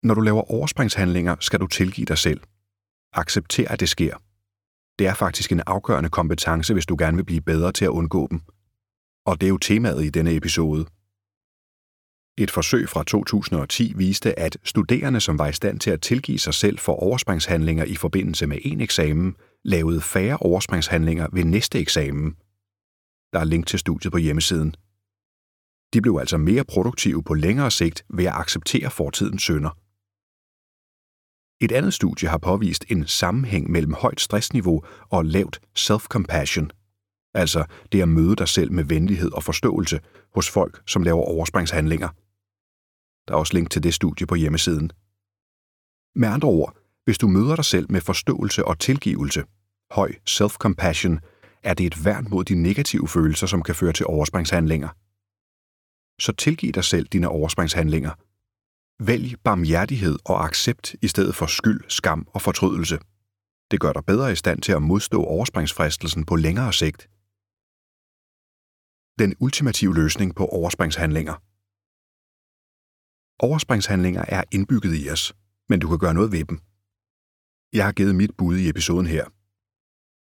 Når 0.06 0.14
du 0.14 0.20
laver 0.20 0.50
overspringshandlinger, 0.50 1.36
skal 1.40 1.60
du 1.60 1.66
tilgive 1.66 2.04
dig 2.04 2.18
selv. 2.18 2.40
Accepter, 3.12 3.68
at 3.68 3.80
det 3.80 3.88
sker. 3.88 4.16
Det 4.98 5.06
er 5.06 5.14
faktisk 5.14 5.52
en 5.52 5.62
afgørende 5.66 6.10
kompetence, 6.10 6.72
hvis 6.72 6.86
du 6.86 6.96
gerne 6.98 7.16
vil 7.16 7.24
blive 7.24 7.40
bedre 7.40 7.72
til 7.72 7.84
at 7.84 7.88
undgå 7.88 8.26
dem. 8.30 8.40
Og 9.26 9.40
det 9.40 9.46
er 9.46 9.50
jo 9.50 9.58
temaet 9.58 10.04
i 10.04 10.10
denne 10.10 10.34
episode. 10.34 10.86
Et 12.38 12.50
forsøg 12.50 12.88
fra 12.88 13.04
2010 13.04 13.92
viste, 13.96 14.38
at 14.38 14.56
studerende, 14.64 15.20
som 15.20 15.38
var 15.38 15.48
i 15.48 15.52
stand 15.52 15.80
til 15.80 15.90
at 15.90 16.02
tilgive 16.02 16.38
sig 16.38 16.54
selv 16.54 16.78
for 16.78 16.92
overspringshandlinger 16.92 17.84
i 17.84 17.96
forbindelse 17.96 18.46
med 18.46 18.58
en 18.62 18.80
eksamen, 18.80 19.36
lavede 19.64 20.00
færre 20.00 20.36
overspringshandlinger 20.36 21.28
ved 21.32 21.44
næste 21.44 21.78
eksamen. 21.78 22.36
Der 23.32 23.40
er 23.40 23.44
link 23.44 23.66
til 23.66 23.78
studiet 23.78 24.12
på 24.12 24.18
hjemmesiden. 24.18 24.74
De 25.94 26.02
blev 26.02 26.16
altså 26.20 26.38
mere 26.38 26.64
produktive 26.64 27.22
på 27.22 27.34
længere 27.34 27.70
sigt 27.70 28.04
ved 28.10 28.24
at 28.24 28.34
acceptere 28.34 28.90
fortidens 28.90 29.42
synder. 29.42 29.85
Et 31.60 31.72
andet 31.72 31.94
studie 31.94 32.28
har 32.28 32.38
påvist 32.38 32.84
en 32.88 33.06
sammenhæng 33.06 33.70
mellem 33.70 33.92
højt 33.92 34.20
stressniveau 34.20 34.84
og 35.10 35.24
lavt 35.24 35.60
self-compassion, 35.78 36.68
altså 37.34 37.64
det 37.92 38.02
at 38.02 38.08
møde 38.08 38.36
dig 38.36 38.48
selv 38.48 38.72
med 38.72 38.84
venlighed 38.84 39.32
og 39.32 39.42
forståelse 39.42 40.00
hos 40.34 40.50
folk, 40.50 40.82
som 40.86 41.02
laver 41.02 41.22
overspringshandlinger. 41.22 42.08
Der 43.28 43.34
er 43.34 43.38
også 43.38 43.54
link 43.54 43.70
til 43.70 43.82
det 43.82 43.94
studie 43.94 44.26
på 44.26 44.34
hjemmesiden. 44.34 44.90
Med 46.14 46.28
andre 46.28 46.48
ord, 46.48 46.76
hvis 47.04 47.18
du 47.18 47.28
møder 47.28 47.56
dig 47.56 47.64
selv 47.64 47.92
med 47.92 48.00
forståelse 48.00 48.64
og 48.64 48.78
tilgivelse, 48.78 49.44
høj 49.90 50.12
self-compassion, 50.28 51.18
er 51.62 51.74
det 51.74 51.86
et 51.86 52.04
værn 52.04 52.26
mod 52.30 52.44
de 52.44 52.54
negative 52.54 53.08
følelser, 53.08 53.46
som 53.46 53.62
kan 53.62 53.74
føre 53.74 53.92
til 53.92 54.06
overspringshandlinger. 54.06 54.88
Så 56.20 56.32
tilgiv 56.32 56.72
dig 56.72 56.84
selv 56.84 57.06
dine 57.06 57.28
overspringshandlinger– 57.28 58.10
Vælg 59.00 59.38
barmhjertighed 59.44 60.18
og 60.24 60.44
accept 60.44 60.94
i 61.02 61.08
stedet 61.08 61.34
for 61.34 61.46
skyld, 61.46 61.80
skam 61.88 62.28
og 62.34 62.42
fortrydelse. 62.42 62.98
Det 63.70 63.80
gør 63.80 63.92
dig 63.92 64.04
bedre 64.04 64.32
i 64.32 64.36
stand 64.36 64.62
til 64.62 64.72
at 64.72 64.82
modstå 64.82 65.22
overspringsfristelsen 65.22 66.24
på 66.26 66.36
længere 66.36 66.72
sigt. 66.72 67.02
Den 69.18 69.34
ultimative 69.40 69.94
løsning 69.94 70.34
på 70.34 70.46
overspringshandlinger. 70.46 71.34
Overspringshandlinger 73.48 74.24
er 74.28 74.44
indbygget 74.52 75.04
i 75.04 75.10
os, 75.10 75.34
men 75.68 75.80
du 75.80 75.88
kan 75.88 75.98
gøre 75.98 76.14
noget 76.14 76.32
ved 76.32 76.44
dem. 76.44 76.58
Jeg 77.72 77.84
har 77.84 77.92
givet 77.92 78.14
mit 78.14 78.30
bud 78.38 78.56
i 78.56 78.68
episoden 78.68 79.06
her. 79.06 79.24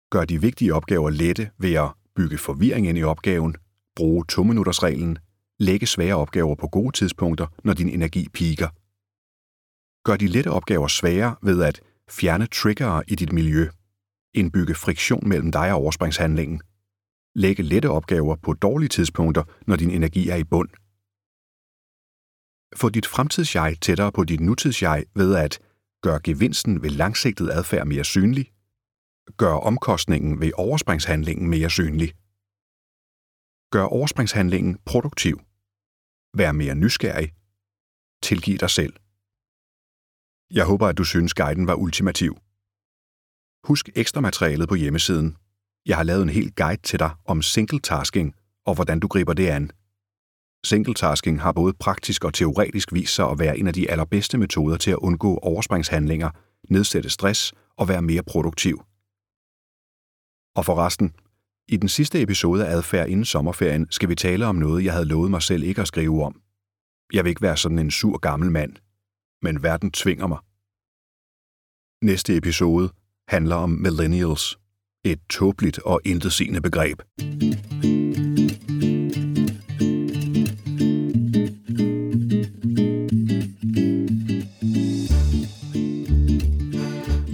Gør 0.10 0.26
de 0.26 0.42
vigtige 0.42 0.74
opgaver 0.74 1.10
lette 1.10 1.52
ved 1.58 1.74
at 1.74 1.94
bygge 2.16 2.38
forvirring 2.38 2.88
ind 2.88 2.98
i 2.98 3.04
opgaven, 3.04 3.56
bruge 3.96 4.26
to-minutters-reglen 4.26 5.18
Lægge 5.60 5.88
svære 5.88 6.16
opgaver 6.16 6.56
på 6.56 6.68
gode 6.68 6.92
tidspunkter, 6.92 7.48
når 7.64 7.74
din 7.74 7.90
energi 7.90 8.30
piker. 8.30 8.70
Gør 10.04 10.18
de 10.18 10.28
lette 10.28 10.52
opgaver 10.52 10.88
svære 10.88 11.36
ved 11.42 11.64
at 11.64 11.82
fjerne 12.10 12.48
triggere 12.48 13.04
i 13.08 13.16
dit 13.16 13.32
miljø. 13.32 13.70
Indbygge 14.34 14.76
friktion 14.76 15.30
mellem 15.30 15.52
dig 15.52 15.72
og 15.74 15.78
overspringshandlingen. 15.78 16.62
Lægge 17.36 17.64
lette 17.64 17.90
opgaver 17.90 18.36
på 18.36 18.54
dårlige 18.54 18.90
tidspunkter, 18.90 19.44
når 19.68 19.76
din 19.76 19.90
energi 19.90 20.30
er 20.30 20.36
i 20.36 20.44
bund. 20.44 20.70
Få 22.76 22.90
dit 22.90 23.06
fremtidsjeg 23.06 23.78
tættere 23.82 24.12
på 24.12 24.24
dit 24.24 24.40
nutidsjeg 24.40 25.06
ved 25.16 25.36
at 25.36 25.60
gøre 26.02 26.20
gevinsten 26.24 26.84
ved 26.84 26.90
langsigtet 26.90 27.50
adfærd 27.52 27.88
mere 27.88 28.04
synlig, 28.04 28.52
gør 29.38 29.54
omkostningen 29.54 30.42
ved 30.42 30.52
overspringshandlingen 30.56 31.50
mere 31.50 31.70
synlig, 31.70 32.14
Gør 33.76 33.84
overspringshandlingen 33.84 34.78
produktiv. 34.86 35.42
Vær 36.34 36.52
mere 36.52 36.76
nysgerrig. 36.76 37.32
Tilgiv 38.24 38.58
dig 38.58 38.70
selv. 38.70 38.94
Jeg 40.52 40.66
håber, 40.66 40.88
at 40.88 40.98
du 40.98 41.04
synes, 41.04 41.34
guiden 41.34 41.68
var 41.68 41.76
ultimativ. 41.76 42.38
Husk 43.68 43.90
ekstra 43.96 44.22
materialet 44.22 44.70
på 44.70 44.76
hjemmesiden. 44.76 45.38
Jeg 45.86 45.98
har 45.98 46.04
lavet 46.04 46.24
en 46.24 46.30
hel 46.30 46.56
guide 46.56 46.82
til 46.82 47.00
dig 47.00 47.12
om 47.26 47.42
single 47.42 47.80
tasking 47.80 48.36
og 48.66 48.76
hvordan 48.76 49.00
du 49.00 49.08
griber 49.08 49.34
det 49.34 49.48
an. 49.48 49.72
Single 50.66 50.94
tasking 50.94 51.42
har 51.42 51.52
både 51.52 51.74
praktisk 51.74 52.24
og 52.24 52.34
teoretisk 52.34 52.94
vist 52.94 53.16
sig 53.16 53.30
at 53.30 53.40
være 53.40 53.58
en 53.58 53.68
af 53.68 53.74
de 53.74 53.92
allerbedste 53.92 54.38
metoder 54.38 54.78
til 54.78 54.92
at 54.92 54.98
undgå 54.98 55.38
overspringshandlinger, 55.38 56.30
nedsætte 56.70 57.10
stress 57.10 57.54
og 57.78 57.88
være 57.88 58.02
mere 58.02 58.24
produktiv. 58.24 58.76
Og 60.56 60.66
forresten, 60.66 61.16
i 61.68 61.78
den 61.78 61.90
sidste 61.90 62.22
episode 62.22 62.68
af 62.68 62.76
Adfærd 62.76 63.10
inden 63.10 63.26
sommerferien 63.26 63.88
skal 63.90 64.10
vi 64.10 64.16
tale 64.16 64.46
om 64.46 64.56
noget, 64.56 64.84
jeg 64.86 64.94
havde 64.94 65.06
lovet 65.06 65.32
mig 65.32 65.42
selv 65.42 65.64
ikke 65.64 65.82
at 65.82 65.88
skrive 65.88 66.24
om. 66.24 66.42
Jeg 67.14 67.24
vil 67.24 67.30
ikke 67.30 67.42
være 67.42 67.58
sådan 67.58 67.80
en 67.80 67.92
sur 67.92 68.18
gammel 68.18 68.52
mand, 68.52 68.74
men 69.42 69.64
verden 69.64 69.92
tvinger 69.92 70.28
mig. 70.28 70.40
Næste 72.04 72.38
episode 72.38 72.90
handler 73.28 73.56
om 73.56 73.70
millennials. 73.70 74.60
Et 75.06 75.20
tåbeligt 75.30 75.80
og 75.80 76.02
intetsigende 76.06 76.62
begreb. 76.62 77.02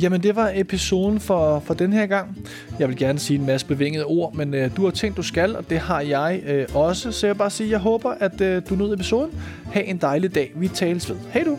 Jamen, 0.02 0.24
det 0.24 0.36
var 0.36 0.52
episoden 0.56 1.20
for, 1.20 1.60
for 1.60 1.74
den 1.74 1.94
her 1.94 2.06
gang. 2.06 2.38
Jeg 2.80 2.90
vil 2.90 2.98
gerne 2.98 3.20
sige 3.20 3.40
en 3.40 3.46
masse 3.46 3.68
bevingede 3.68 4.06
ord, 4.06 4.36
men 4.36 4.54
øh, 4.54 4.76
du 4.78 4.84
har 4.84 4.92
tænkt, 4.92 5.18
du 5.18 5.24
skal, 5.24 5.56
og 5.56 5.70
det 5.70 5.80
har 5.80 6.02
jeg 6.02 6.42
øh, 6.46 6.68
også. 6.74 7.12
Så 7.12 7.28
jeg 7.28 7.34
vil 7.34 7.38
bare 7.38 7.50
sige, 7.50 7.68
at 7.68 7.72
jeg 7.72 7.80
håber, 7.80 8.12
at 8.20 8.42
øh, 8.42 8.62
du 8.70 8.76
nød 8.76 8.94
episoden. 8.94 9.32
Ha' 9.74 9.82
en 9.82 9.98
dejlig 9.98 10.36
dag. 10.36 10.52
Vi 10.56 10.68
tales 10.68 11.10
ved. 11.10 11.18
Hej 11.34 11.44
du! 11.44 11.58